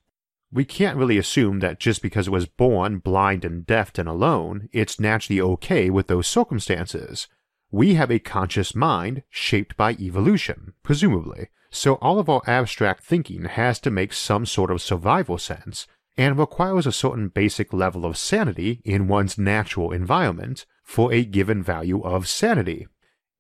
We 0.52 0.66
can't 0.66 0.98
really 0.98 1.20
assume 1.20 1.60
that 1.60 1.80
just 1.80 2.02
because 2.02 2.26
it 2.26 2.32
was 2.32 2.48
born 2.48 2.98
blind 2.98 3.46
and 3.46 3.68
deaf 3.68 3.96
and 4.00 4.10
alone, 4.10 4.68
it's 4.72 5.00
naturally 5.00 5.40
okay 5.40 5.92
with 5.92 6.08
those 6.08 6.26
circumstances. 6.26 7.28
We 7.70 7.94
have 7.94 8.10
a 8.10 8.18
conscious 8.18 8.74
mind 8.74 9.22
shaped 9.30 9.78
by 9.78 9.92
evolution, 10.00 10.74
presumably, 10.82 11.50
so 11.70 12.00
all 12.02 12.18
of 12.18 12.30
our 12.30 12.42
abstract 12.48 13.04
thinking 13.04 13.46
has 13.46 13.80
to 13.82 13.92
make 13.92 14.12
some 14.12 14.48
sort 14.48 14.72
of 14.72 14.82
survival 14.82 15.38
sense, 15.38 15.86
and 16.22 16.38
requires 16.38 16.86
a 16.86 16.92
certain 16.92 17.30
basic 17.30 17.74
level 17.74 18.06
of 18.06 18.16
sanity 18.16 18.80
in 18.86 19.08
one's 19.08 19.40
natural 19.40 19.92
environment 19.92 20.68
for 20.84 21.12
a 21.12 21.26
given 21.26 21.64
value 21.64 22.00
of 22.04 22.28
sanity. 22.28 22.86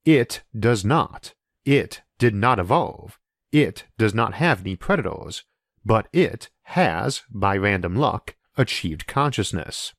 It 0.03 0.41
does 0.57 0.83
not. 0.83 1.35
It 1.63 2.01
did 2.17 2.33
not 2.33 2.57
evolve. 2.57 3.19
It 3.51 3.85
does 3.99 4.15
not 4.15 4.33
have 4.33 4.61
any 4.61 4.75
predators, 4.75 5.43
but 5.85 6.07
it 6.11 6.49
has, 6.63 7.21
by 7.29 7.55
random 7.55 7.95
luck, 7.95 8.35
achieved 8.57 9.05
consciousness. 9.05 9.93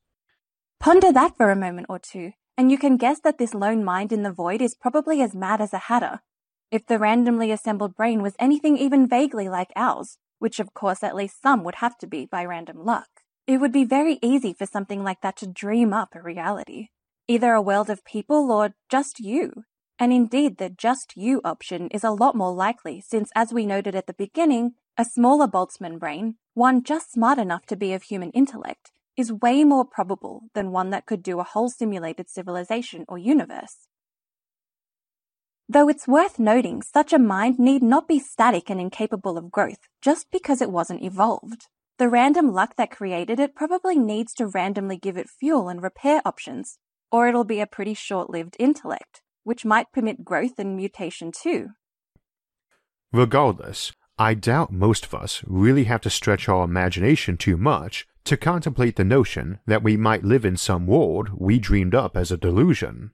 Ponder 0.81 1.13
that 1.13 1.37
for 1.37 1.53
a 1.53 1.57
moment 1.57 1.87
or 1.89 2.01
two, 2.01 2.33
and 2.57 2.73
you 2.73 2.79
can 2.79 2.97
guess 2.97 3.21
that 3.21 3.39
this 3.39 3.55
lone 3.55 3.85
mind 3.85 4.13
in 4.13 4.25
the 4.25 4.33
void 4.33 4.61
is 4.61 4.75
probably 4.75 5.23
as 5.23 5.37
mad 5.37 5.61
as 5.61 5.73
a 5.73 5.87
hatter. 5.87 6.21
If 6.73 6.87
the 6.87 6.99
randomly 6.99 7.53
assembled 7.53 7.95
brain 7.95 8.23
was 8.23 8.35
anything 8.41 8.77
even 8.77 9.09
vaguely 9.09 9.49
like 9.49 9.71
ours, 9.77 10.19
which 10.43 10.59
of 10.59 10.75
course 10.75 11.05
at 11.05 11.15
least 11.15 11.41
some 11.41 11.63
would 11.63 11.77
have 11.77 11.97
to 11.97 12.07
be 12.09 12.27
by 12.27 12.45
random 12.45 12.85
luck, 12.85 13.23
it 13.47 13.59
would 13.59 13.71
be 13.71 13.85
very 13.85 14.19
easy 14.21 14.53
for 14.53 14.67
something 14.67 15.05
like 15.05 15.21
that 15.21 15.37
to 15.37 15.47
dream 15.47 15.93
up 15.93 16.17
a 16.17 16.21
reality. 16.21 16.89
Either 17.29 17.53
a 17.53 17.63
world 17.63 17.89
of 17.89 18.05
people 18.05 18.51
or 18.51 18.75
just 18.91 19.21
you. 19.21 19.63
And 20.01 20.13
indeed, 20.13 20.59
the 20.59 20.69
just 20.69 21.13
you 21.17 21.41
option 21.45 21.87
is 21.93 22.03
a 22.03 22.11
lot 22.11 22.35
more 22.35 22.53
likely 22.53 23.01
since, 23.01 23.31
as 23.37 23.53
we 23.53 23.65
noted 23.65 23.95
at 23.95 24.09
the 24.09 24.15
beginning, 24.15 24.73
a 24.99 25.05
smaller 25.05 25.47
Boltzmann 25.47 26.01
brain, 26.01 26.35
one 26.55 26.83
just 26.83 27.13
smart 27.13 27.39
enough 27.39 27.65
to 27.67 27.77
be 27.77 27.93
of 27.93 28.03
human 28.03 28.33
intellect, 28.33 28.91
is 29.17 29.33
way 29.33 29.63
more 29.63 29.85
probable 29.85 30.49
than 30.55 30.73
one 30.73 30.91
that 30.91 31.07
could 31.07 31.23
do 31.23 31.39
a 31.39 31.45
whole 31.45 31.69
simulated 31.69 32.29
civilization 32.29 33.05
or 33.07 33.17
universe. 33.17 33.87
Though 35.69 35.89
it's 35.89 36.09
worth 36.09 36.39
noting, 36.39 36.83
such 36.83 37.13
a 37.13 37.19
mind 37.19 37.59
need 37.59 37.83
not 37.83 38.09
be 38.09 38.19
static 38.19 38.69
and 38.69 38.81
incapable 38.81 39.39
of 39.39 39.51
growth 39.51 39.89
just 40.03 40.31
because 40.31 40.61
it 40.61 40.71
wasn't 40.71 41.03
evolved. 41.03 41.69
The 41.99 42.09
random 42.09 42.53
luck 42.53 42.77
that 42.77 42.91
created 42.91 43.39
it 43.39 43.55
probably 43.55 43.99
needs 43.99 44.35
to 44.35 44.47
randomly 44.47 44.97
give 44.97 45.17
it 45.17 45.31
fuel 45.31 45.69
and 45.69 45.83
repair 45.83 46.21
options, 46.25 46.79
or 47.11 47.29
it'll 47.29 47.45
be 47.45 47.61
a 47.61 47.67
pretty 47.67 47.95
short 47.95 48.29
lived 48.29 48.57
intellect, 48.59 49.23
which 49.45 49.65
might 49.65 49.93
permit 49.93 50.25
growth 50.25 50.59
and 50.59 50.77
mutation 50.77 51.31
too. 51.31 51.69
Regardless, 53.13 53.93
I 54.19 54.35
doubt 54.35 54.73
most 54.73 55.07
of 55.07 55.15
us 55.15 55.43
really 55.47 55.85
have 55.85 56.01
to 56.03 56.11
stretch 56.11 56.49
our 56.49 56.65
imagination 56.65 57.37
too 57.37 57.57
much 57.57 58.07
to 58.25 58.37
contemplate 58.37 58.97
the 58.97 59.05
notion 59.05 59.59
that 59.67 59.83
we 59.83 59.97
might 59.97 60.25
live 60.25 60.45
in 60.45 60.57
some 60.57 60.87
world 60.87 61.31
we 61.35 61.59
dreamed 61.59 61.95
up 61.95 62.17
as 62.17 62.31
a 62.31 62.37
delusion. 62.37 63.13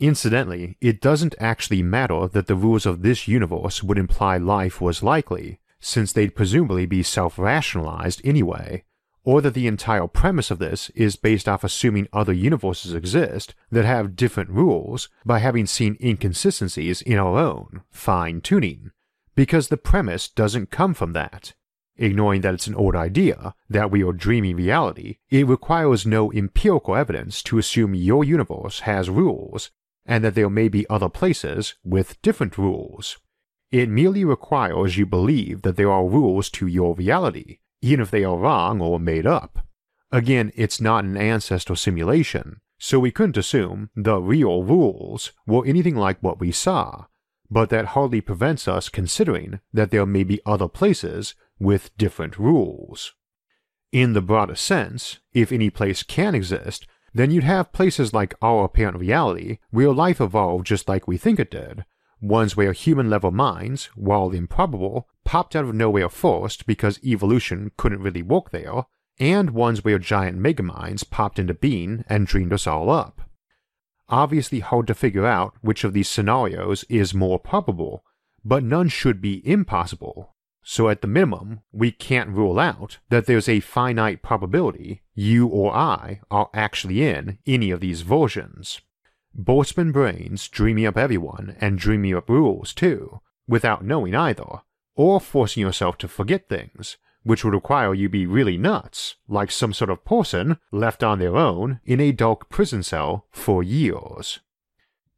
Incidentally, 0.00 0.78
it 0.80 1.02
doesn't 1.02 1.34
actually 1.38 1.82
matter 1.82 2.26
that 2.26 2.46
the 2.46 2.54
rules 2.54 2.86
of 2.86 3.02
this 3.02 3.28
universe 3.28 3.82
would 3.82 3.98
imply 3.98 4.38
life 4.38 4.80
was 4.80 5.02
likely, 5.02 5.60
since 5.78 6.10
they'd 6.10 6.34
presumably 6.34 6.86
be 6.86 7.02
self 7.02 7.38
rationalized 7.38 8.22
anyway, 8.24 8.82
or 9.24 9.42
that 9.42 9.52
the 9.52 9.66
entire 9.66 10.06
premise 10.06 10.50
of 10.50 10.58
this 10.58 10.88
is 10.90 11.16
based 11.16 11.46
off 11.46 11.62
assuming 11.62 12.08
other 12.14 12.32
universes 12.32 12.94
exist 12.94 13.54
that 13.70 13.84
have 13.84 14.16
different 14.16 14.48
rules 14.48 15.10
by 15.26 15.38
having 15.38 15.66
seen 15.66 15.98
inconsistencies 16.02 17.02
in 17.02 17.18
our 17.18 17.38
own, 17.38 17.82
fine 17.90 18.40
tuning, 18.40 18.92
because 19.34 19.68
the 19.68 19.76
premise 19.76 20.30
doesn't 20.30 20.70
come 20.70 20.94
from 20.94 21.12
that. 21.12 21.52
Ignoring 21.98 22.40
that 22.40 22.54
it's 22.54 22.66
an 22.66 22.74
old 22.74 22.96
idea, 22.96 23.54
that 23.68 23.90
we 23.90 24.02
are 24.02 24.14
dreaming 24.14 24.56
reality, 24.56 25.18
it 25.28 25.46
requires 25.46 26.06
no 26.06 26.32
empirical 26.32 26.96
evidence 26.96 27.42
to 27.42 27.58
assume 27.58 27.94
your 27.94 28.24
universe 28.24 28.80
has 28.80 29.10
rules, 29.10 29.70
and 30.10 30.24
that 30.24 30.34
there 30.34 30.50
may 30.50 30.66
be 30.66 30.90
other 30.90 31.08
places 31.08 31.76
with 31.84 32.20
different 32.20 32.58
rules. 32.58 33.18
It 33.70 33.88
merely 33.88 34.24
requires 34.24 34.98
you 34.98 35.06
believe 35.06 35.62
that 35.62 35.76
there 35.76 35.92
are 35.92 36.04
rules 36.04 36.50
to 36.50 36.66
your 36.66 36.96
reality, 36.96 37.60
even 37.80 38.00
if 38.00 38.10
they 38.10 38.24
are 38.24 38.36
wrong 38.36 38.80
or 38.80 38.98
made 38.98 39.24
up. 39.24 39.64
Again, 40.10 40.50
it's 40.56 40.80
not 40.80 41.04
an 41.04 41.16
ancestor 41.16 41.76
simulation, 41.76 42.60
so 42.76 42.98
we 42.98 43.12
couldn't 43.12 43.36
assume 43.36 43.90
the 43.94 44.20
real 44.20 44.64
rules 44.64 45.30
were 45.46 45.64
anything 45.64 45.94
like 45.94 46.20
what 46.20 46.40
we 46.40 46.50
saw, 46.50 47.04
but 47.48 47.70
that 47.70 47.94
hardly 47.94 48.20
prevents 48.20 48.66
us 48.66 48.88
considering 48.88 49.60
that 49.72 49.92
there 49.92 50.06
may 50.06 50.24
be 50.24 50.40
other 50.44 50.66
places 50.66 51.36
with 51.60 51.96
different 51.96 52.36
rules. 52.36 53.12
In 53.92 54.14
the 54.14 54.22
broader 54.22 54.56
sense, 54.56 55.20
if 55.32 55.52
any 55.52 55.70
place 55.70 56.02
can 56.02 56.34
exist, 56.34 56.88
then 57.12 57.30
you'd 57.30 57.44
have 57.44 57.72
places 57.72 58.12
like 58.12 58.34
our 58.40 58.64
apparent 58.64 58.98
reality 58.98 59.58
where 59.70 59.92
life 59.92 60.20
evolved 60.20 60.66
just 60.66 60.88
like 60.88 61.08
we 61.08 61.16
think 61.16 61.40
it 61.40 61.50
did, 61.50 61.84
ones 62.20 62.56
where 62.56 62.72
human 62.72 63.10
level 63.10 63.30
minds, 63.30 63.86
while 63.94 64.30
improbable, 64.30 65.08
popped 65.24 65.56
out 65.56 65.64
of 65.64 65.74
nowhere 65.74 66.08
first 66.08 66.66
because 66.66 67.02
evolution 67.04 67.72
couldn't 67.76 68.02
really 68.02 68.22
work 68.22 68.50
there, 68.50 68.84
and 69.18 69.50
ones 69.50 69.84
where 69.84 69.98
giant 69.98 70.38
megaminds 70.38 71.08
popped 71.08 71.38
into 71.38 71.54
being 71.54 72.04
and 72.08 72.26
dreamed 72.26 72.52
us 72.52 72.66
all 72.66 72.90
up. 72.90 73.22
Obviously 74.08 74.60
hard 74.60 74.86
to 74.86 74.94
figure 74.94 75.26
out 75.26 75.54
which 75.60 75.84
of 75.84 75.92
these 75.92 76.08
scenarios 76.08 76.84
is 76.88 77.14
more 77.14 77.38
probable, 77.38 78.04
but 78.44 78.64
none 78.64 78.88
should 78.88 79.20
be 79.20 79.46
impossible, 79.46 80.34
so 80.62 80.88
at 80.88 81.00
the 81.00 81.06
minimum, 81.06 81.60
we 81.72 81.90
can't 81.90 82.30
rule 82.30 82.58
out 82.58 82.98
that 83.08 83.26
there's 83.26 83.48
a 83.48 83.60
finite 83.60 84.22
probability 84.22 85.02
you 85.20 85.46
or 85.46 85.74
I 85.74 86.20
are 86.30 86.48
actually 86.54 87.06
in 87.06 87.38
any 87.46 87.70
of 87.70 87.80
these 87.80 88.00
versions. 88.00 88.80
Boltzmann 89.38 89.92
brains 89.92 90.48
dreaming 90.48 90.86
up 90.86 90.96
everyone 90.96 91.56
and 91.60 91.78
dreaming 91.78 92.16
up 92.16 92.28
rules 92.28 92.72
too, 92.72 93.20
without 93.46 93.84
knowing 93.84 94.14
either, 94.14 94.62
or 94.96 95.20
forcing 95.20 95.60
yourself 95.60 95.98
to 95.98 96.08
forget 96.08 96.48
things, 96.48 96.96
which 97.22 97.44
would 97.44 97.54
require 97.54 97.92
you 97.92 98.08
be 98.08 98.26
really 98.26 98.56
nuts, 98.56 99.16
like 99.28 99.50
some 99.50 99.74
sort 99.74 99.90
of 99.90 100.04
person 100.04 100.58
left 100.72 101.02
on 101.04 101.18
their 101.18 101.36
own 101.36 101.80
in 101.84 102.00
a 102.00 102.12
dark 102.12 102.48
prison 102.48 102.82
cell 102.82 103.26
for 103.30 103.62
years. 103.62 104.40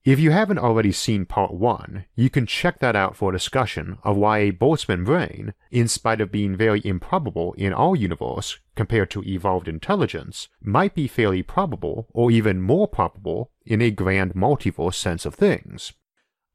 If 0.05 0.19
you 0.19 0.33
haven't 0.33 0.59
already 0.59 0.91
seen 0.91 1.27
part 1.27 1.55
1, 1.55 2.07
you 2.17 2.29
can 2.29 2.45
check 2.45 2.81
that 2.81 2.97
out 2.97 3.15
for 3.15 3.31
a 3.31 3.33
discussion 3.33 3.99
of 4.03 4.17
why 4.17 4.39
a 4.39 4.51
Boltzmann 4.51 5.05
brain, 5.05 5.55
in 5.71 5.87
spite 5.87 6.21
of 6.21 6.33
being 6.33 6.57
very 6.57 6.83
improbable 6.85 7.53
in 7.53 7.73
our 7.73 7.95
universe 7.95 8.59
compared 8.75 9.13
to 9.13 9.23
evolved 9.23 9.69
intelligence, 9.69 10.49
might 10.61 10.97
be 10.97 11.07
fairly 11.07 11.45
probable 11.45 12.09
or 12.11 12.33
even 12.33 12.61
more 12.61 12.89
probable 12.89 13.53
in 13.65 13.81
a 13.81 13.93
grand 13.93 14.35
multiverse 14.35 14.97
sense 14.97 15.25
of 15.25 15.37
things. 15.37 15.93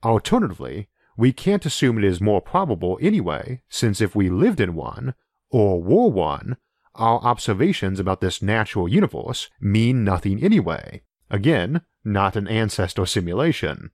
Alternatively, 0.03 0.89
we 1.15 1.31
can't 1.31 1.65
assume 1.65 1.97
it 1.97 2.03
is 2.03 2.19
more 2.19 2.41
probable 2.41 2.99
anyway, 3.01 3.62
since 3.69 4.01
if 4.01 4.13
we 4.13 4.29
lived 4.29 4.60
in 4.60 4.75
one, 4.75 5.13
or 5.49 5.81
were 5.81 6.10
one, 6.10 6.57
our 6.95 7.21
observations 7.21 7.97
about 7.97 8.19
this 8.19 8.41
natural 8.41 8.89
universe 8.89 9.49
mean 9.62 10.03
nothing 10.03 10.43
anyway. 10.43 11.01
Again, 11.29 11.81
not 12.08 12.36
an 12.36 12.48
ancestor 12.48 13.06
simulation. 13.06 13.91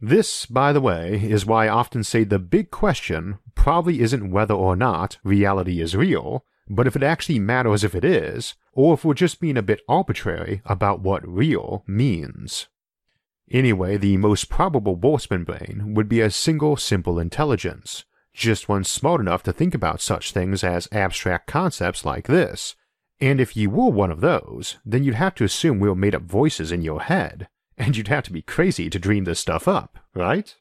This, 0.00 0.46
by 0.46 0.72
the 0.72 0.80
way, 0.80 1.20
is 1.22 1.46
why 1.46 1.66
I 1.66 1.70
often 1.70 2.04
say 2.04 2.24
the 2.24 2.38
big 2.38 2.70
question 2.70 3.38
probably 3.54 4.00
isn't 4.00 4.30
whether 4.30 4.54
or 4.54 4.76
not 4.76 5.18
reality 5.24 5.80
is 5.80 5.96
real, 5.96 6.44
but 6.68 6.86
if 6.86 6.94
it 6.94 7.02
actually 7.02 7.38
matters 7.38 7.82
if 7.82 7.94
it 7.94 8.04
is, 8.04 8.54
or 8.72 8.94
if 8.94 9.04
we're 9.04 9.14
just 9.14 9.40
being 9.40 9.56
a 9.56 9.62
bit 9.62 9.80
arbitrary 9.88 10.62
about 10.64 11.00
what 11.00 11.26
real 11.26 11.82
means. 11.86 12.68
Anyway, 13.50 13.96
the 13.96 14.16
most 14.18 14.48
probable 14.48 14.96
Boltzmann 14.96 15.44
brain 15.44 15.94
would 15.94 16.08
be 16.08 16.20
a 16.20 16.30
single 16.30 16.76
simple 16.76 17.18
intelligence, 17.18 18.04
just 18.32 18.68
one 18.68 18.84
smart 18.84 19.20
enough 19.20 19.42
to 19.42 19.52
think 19.52 19.74
about 19.74 20.00
such 20.00 20.32
things 20.32 20.62
as 20.62 20.86
abstract 20.92 21.46
concepts 21.46 22.04
like 22.04 22.26
this, 22.26 22.76
and 23.20 23.40
if 23.40 23.56
you 23.56 23.70
were 23.70 23.90
one 23.90 24.10
of 24.10 24.20
those, 24.20 24.76
then 24.84 25.04
you'd 25.04 25.14
have 25.14 25.34
to 25.36 25.44
assume 25.44 25.80
we 25.80 25.88
were 25.88 25.94
made 25.94 26.14
up 26.14 26.22
voices 26.22 26.70
in 26.70 26.82
your 26.82 27.02
head, 27.02 27.48
and 27.76 27.96
you'd 27.96 28.08
have 28.08 28.24
to 28.24 28.32
be 28.32 28.42
crazy 28.42 28.88
to 28.90 28.98
dream 28.98 29.24
this 29.24 29.40
stuff 29.40 29.66
up, 29.66 29.98
right? 30.14 30.56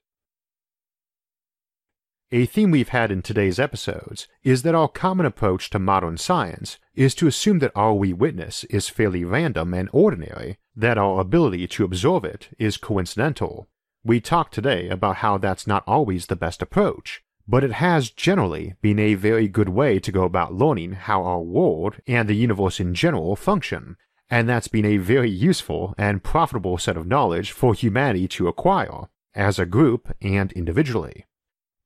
A 2.30 2.46
theme 2.46 2.72
we've 2.72 2.90
had 2.90 3.10
in 3.10 3.22
today's 3.22 3.58
episodes 3.58 4.28
is 4.44 4.64
that 4.64 4.76
our 4.76 4.90
common 4.90 5.26
approach 5.26 5.70
to 5.70 5.80
modern 5.80 6.18
science 6.18 6.78
is 6.94 7.16
to 7.16 7.28
assume 7.28 7.60
that 7.60 7.72
all 7.74 7.98
we 7.98 8.12
witness 8.12 8.66
is 8.66 8.90
fairly 8.90 9.24
random 9.24 9.74
and 9.74 9.88
ordinary, 9.94 10.58
that 10.76 10.98
our 10.98 11.22
ability 11.22 11.68
to 11.68 11.86
absorb 11.86 12.26
it 12.26 12.50
is 12.60 12.76
coincidental. 12.76 13.70
We 14.04 14.20
talked 14.20 14.54
today 14.54 14.90
about 14.90 15.18
how 15.18 15.38
that's 15.38 15.68
not 15.68 15.84
always 15.88 16.26
the 16.26 16.36
best 16.36 16.62
approach, 16.62 17.24
but 17.48 17.64
it 17.64 17.72
has 17.72 18.10
generally 18.10 18.76
been 18.82 19.00
a 19.00 19.14
very 19.14 19.48
good 19.48 19.70
way 19.70 20.00
to 20.00 20.12
go 20.12 20.24
about 20.24 20.54
learning 20.54 20.92
how 20.92 21.24
our 21.24 21.40
world 21.40 21.96
and 22.06 22.28
the 22.28 22.36
universe 22.36 22.80
in 22.80 22.94
general 22.94 23.36
function, 23.36 23.96
and 24.30 24.50
that's 24.50 24.68
been 24.68 24.86
a 24.86 24.98
very 24.98 25.30
useful 25.30 25.94
and 25.98 26.24
profitable 26.24 26.78
set 26.78 26.98
of 26.98 27.08
knowledge 27.08 27.52
for 27.52 27.74
humanity 27.74 28.28
to 28.28 28.50
acquire, 28.50 29.08
as 29.34 29.58
a 29.58 29.66
group 29.66 30.14
and 30.22 30.52
individually. 30.52 31.26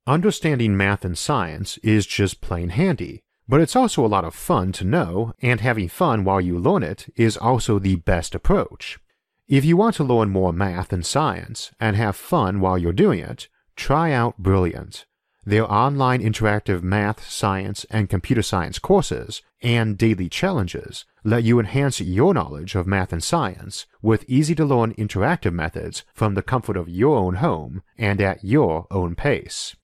Understanding 0.04 0.76
math 0.76 1.04
and 1.04 1.16
science 1.16 1.78
is 1.78 2.06
just 2.06 2.40
plain 2.40 2.70
handy, 2.70 3.22
but 3.46 3.60
it's 3.60 3.76
also 3.76 4.04
a 4.04 4.08
lot 4.08 4.24
of 4.24 4.34
fun 4.34 4.72
to 4.72 4.84
know, 4.84 5.32
and 5.40 5.60
having 5.60 5.88
fun 5.88 6.24
while 6.24 6.40
you 6.40 6.58
learn 6.58 6.82
it 6.82 7.12
is 7.14 7.36
also 7.36 7.78
the 7.78 7.96
best 7.96 8.34
approach. 8.34 8.98
If 9.46 9.64
you 9.64 9.76
want 9.76 9.94
to 9.96 10.04
learn 10.04 10.30
more 10.30 10.52
math 10.52 10.92
and 10.92 11.06
science 11.06 11.70
and 11.78 11.94
have 11.94 12.16
fun 12.16 12.60
while 12.60 12.78
you're 12.78 12.92
doing 12.92 13.20
it, 13.20 13.48
try 13.76 14.10
out 14.10 14.38
Brilliant 14.38 15.06
their 15.44 15.70
online 15.70 16.22
interactive 16.22 16.82
math, 16.82 17.28
science, 17.28 17.84
and 17.90 18.08
computer 18.08 18.42
science 18.42 18.78
courses 18.78 19.42
and 19.62 19.98
daily 19.98 20.28
challenges 20.28 21.04
let 21.24 21.44
you 21.44 21.58
enhance 21.58 22.00
your 22.00 22.34
knowledge 22.34 22.74
of 22.74 22.86
math 22.86 23.12
and 23.12 23.22
science 23.22 23.86
with 24.00 24.24
easy 24.28 24.54
to 24.54 24.64
learn 24.64 24.94
interactive 24.94 25.52
methods 25.52 26.04
from 26.14 26.34
the 26.34 26.42
comfort 26.42 26.76
of 26.76 26.88
your 26.88 27.16
own 27.16 27.36
home 27.36 27.82
and 27.96 28.20
at 28.20 28.44
your 28.44 28.86
own 28.90 29.14
pace. 29.14 29.76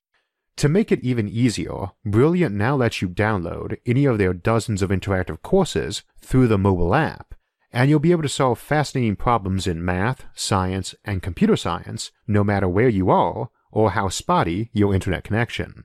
To 0.57 0.67
make 0.67 0.91
it 0.91 1.03
even 1.03 1.29
easier, 1.29 1.91
Brilliant 2.05 2.53
now 2.53 2.75
lets 2.75 3.01
you 3.01 3.07
download 3.07 3.77
any 3.85 4.05
of 4.05 4.17
their 4.17 4.33
dozens 4.33 4.81
of 4.81 4.89
interactive 4.89 5.41
courses 5.41 6.03
through 6.19 6.47
the 6.47 6.57
mobile 6.57 6.93
app, 6.93 7.33
and 7.71 7.89
you'll 7.89 7.99
be 7.99 8.11
able 8.11 8.23
to 8.23 8.29
solve 8.29 8.59
fascinating 8.59 9.15
problems 9.15 9.67
in 9.67 9.85
math, 9.85 10.25
science, 10.33 10.95
and 11.05 11.23
computer 11.23 11.55
science 11.55 12.11
no 12.27 12.43
matter 12.43 12.67
where 12.67 12.89
you 12.89 13.09
are 13.09 13.49
or 13.71 13.91
how 13.91 14.09
spotty 14.09 14.69
your 14.73 14.93
internet 14.93 15.23
connection. 15.23 15.83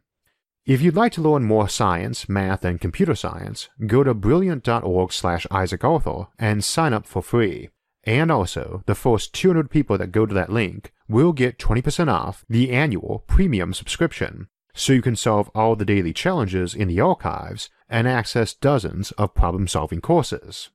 If 0.67 0.81
you'd 0.81 0.97
like 0.97 1.13
to 1.13 1.21
learn 1.21 1.45
more 1.45 1.69
science, 1.69 2.27
math, 2.27 2.65
and 2.65 2.81
computer 2.81 3.15
science, 3.15 3.69
go 3.87 4.03
to 4.03 4.15
brilliant.org 4.15 5.13
slash 5.13 5.47
Isaac 5.51 5.85
Arthur 5.85 6.29
and 6.39 6.65
sign 6.65 6.95
up 6.95 7.07
for 7.07 7.21
free. 7.23 7.69
And 8.05 8.31
also, 8.31 8.83
the 8.87 8.95
first 8.95 9.35
200 9.35 9.71
people 9.71 9.99
that 9.99 10.13
go 10.13 10.25
to 10.25 10.35
that 10.35 10.51
link 10.51 10.93
will 11.09 11.33
get 11.33 11.59
20% 11.59 12.09
off 12.09 12.45
the 12.49 12.71
annual 12.71 13.25
premium 13.27 13.75
subscription, 13.75 14.49
so 14.75 14.93
you 14.93 15.03
can 15.03 15.17
solve 15.17 15.51
all 15.55 15.77
the 15.77 15.85
daily 15.85 16.13
challenges 16.13 16.75
in 16.75 16.89
the 16.89 17.01
archives 17.01 17.69
and 17.89 18.09
access 18.09 18.55
dozens 18.55 19.13
of 19.13 19.35
problem 19.35 19.69
solving 19.69 20.01
courses. 20.01 20.71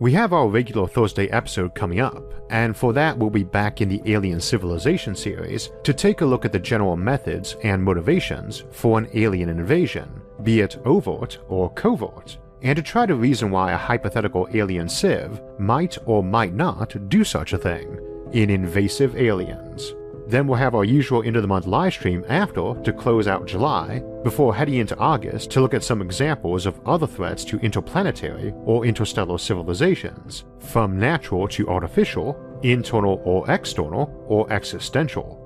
We 0.00 0.10
have 0.12 0.32
our 0.32 0.48
regular 0.48 0.88
Thursday 0.88 1.28
episode 1.28 1.76
coming 1.76 2.00
up, 2.00 2.34
and 2.50 2.76
for 2.76 2.92
that, 2.94 3.16
we'll 3.16 3.30
be 3.30 3.44
back 3.44 3.80
in 3.80 3.88
the 3.88 4.02
Alien 4.06 4.40
Civilization 4.40 5.14
series 5.14 5.70
to 5.84 5.94
take 5.94 6.20
a 6.20 6.26
look 6.26 6.44
at 6.44 6.50
the 6.50 6.58
general 6.58 6.96
methods 6.96 7.56
and 7.62 7.80
motivations 7.80 8.64
for 8.72 8.98
an 8.98 9.08
alien 9.14 9.48
invasion, 9.48 10.20
be 10.42 10.60
it 10.60 10.78
overt 10.84 11.38
or 11.46 11.72
covert, 11.74 12.38
and 12.62 12.74
to 12.74 12.82
try 12.82 13.06
to 13.06 13.14
reason 13.14 13.52
why 13.52 13.70
a 13.70 13.76
hypothetical 13.76 14.48
alien 14.52 14.88
civ 14.88 15.40
might 15.60 15.96
or 16.06 16.24
might 16.24 16.54
not 16.54 17.08
do 17.08 17.22
such 17.22 17.52
a 17.52 17.58
thing 17.58 17.96
in 18.32 18.50
Invasive 18.50 19.14
Aliens. 19.14 19.94
Then 20.26 20.48
we'll 20.48 20.58
have 20.58 20.74
our 20.74 20.84
usual 20.84 21.22
end 21.22 21.36
of 21.36 21.42
the 21.42 21.48
month 21.48 21.68
live 21.68 21.92
stream 21.92 22.24
after 22.28 22.74
to 22.82 22.92
close 22.92 23.28
out 23.28 23.46
July, 23.46 24.02
before 24.24 24.54
heading 24.54 24.76
into 24.76 24.96
August 24.98 25.50
to 25.50 25.60
look 25.60 25.74
at 25.74 25.84
some 25.84 26.00
examples 26.00 26.64
of 26.66 26.80
other 26.86 27.06
threats 27.06 27.44
to 27.44 27.58
interplanetary 27.58 28.52
or 28.64 28.86
interstellar 28.86 29.38
civilizations, 29.38 30.44
from 30.58 30.98
natural 30.98 31.46
to 31.48 31.68
artificial, 31.68 32.36
internal 32.62 33.20
or 33.24 33.48
external, 33.50 34.10
or 34.26 34.50
existential. 34.52 35.40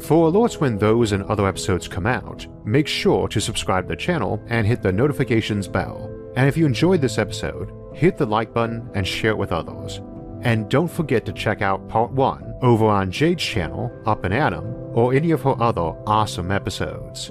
For 0.00 0.30
alerts 0.30 0.60
when 0.60 0.78
those 0.78 1.12
and 1.12 1.22
other 1.24 1.46
episodes 1.46 1.86
come 1.86 2.06
out, 2.06 2.46
make 2.64 2.88
sure 2.88 3.28
to 3.28 3.40
subscribe 3.40 3.84
to 3.84 3.90
the 3.90 3.96
channel 3.96 4.42
and 4.48 4.66
hit 4.66 4.82
the 4.82 4.92
notifications 4.92 5.68
bell. 5.68 6.10
And 6.34 6.48
if 6.48 6.56
you 6.56 6.66
enjoyed 6.66 7.00
this 7.00 7.18
episode, 7.18 7.70
hit 7.94 8.18
the 8.18 8.26
like 8.26 8.52
button 8.52 8.90
and 8.94 9.06
share 9.06 9.30
it 9.30 9.38
with 9.38 9.52
others. 9.52 10.00
And 10.40 10.68
don't 10.68 10.90
forget 10.90 11.24
to 11.26 11.32
check 11.32 11.62
out 11.62 11.88
part 11.88 12.10
1 12.10 12.54
over 12.62 12.86
on 12.86 13.12
Jade's 13.12 13.44
channel, 13.44 13.92
Up 14.06 14.24
and 14.24 14.34
Atom, 14.34 14.64
or 14.92 15.14
any 15.14 15.30
of 15.30 15.42
her 15.42 15.54
other 15.62 15.94
awesome 16.04 16.50
episodes. 16.50 17.30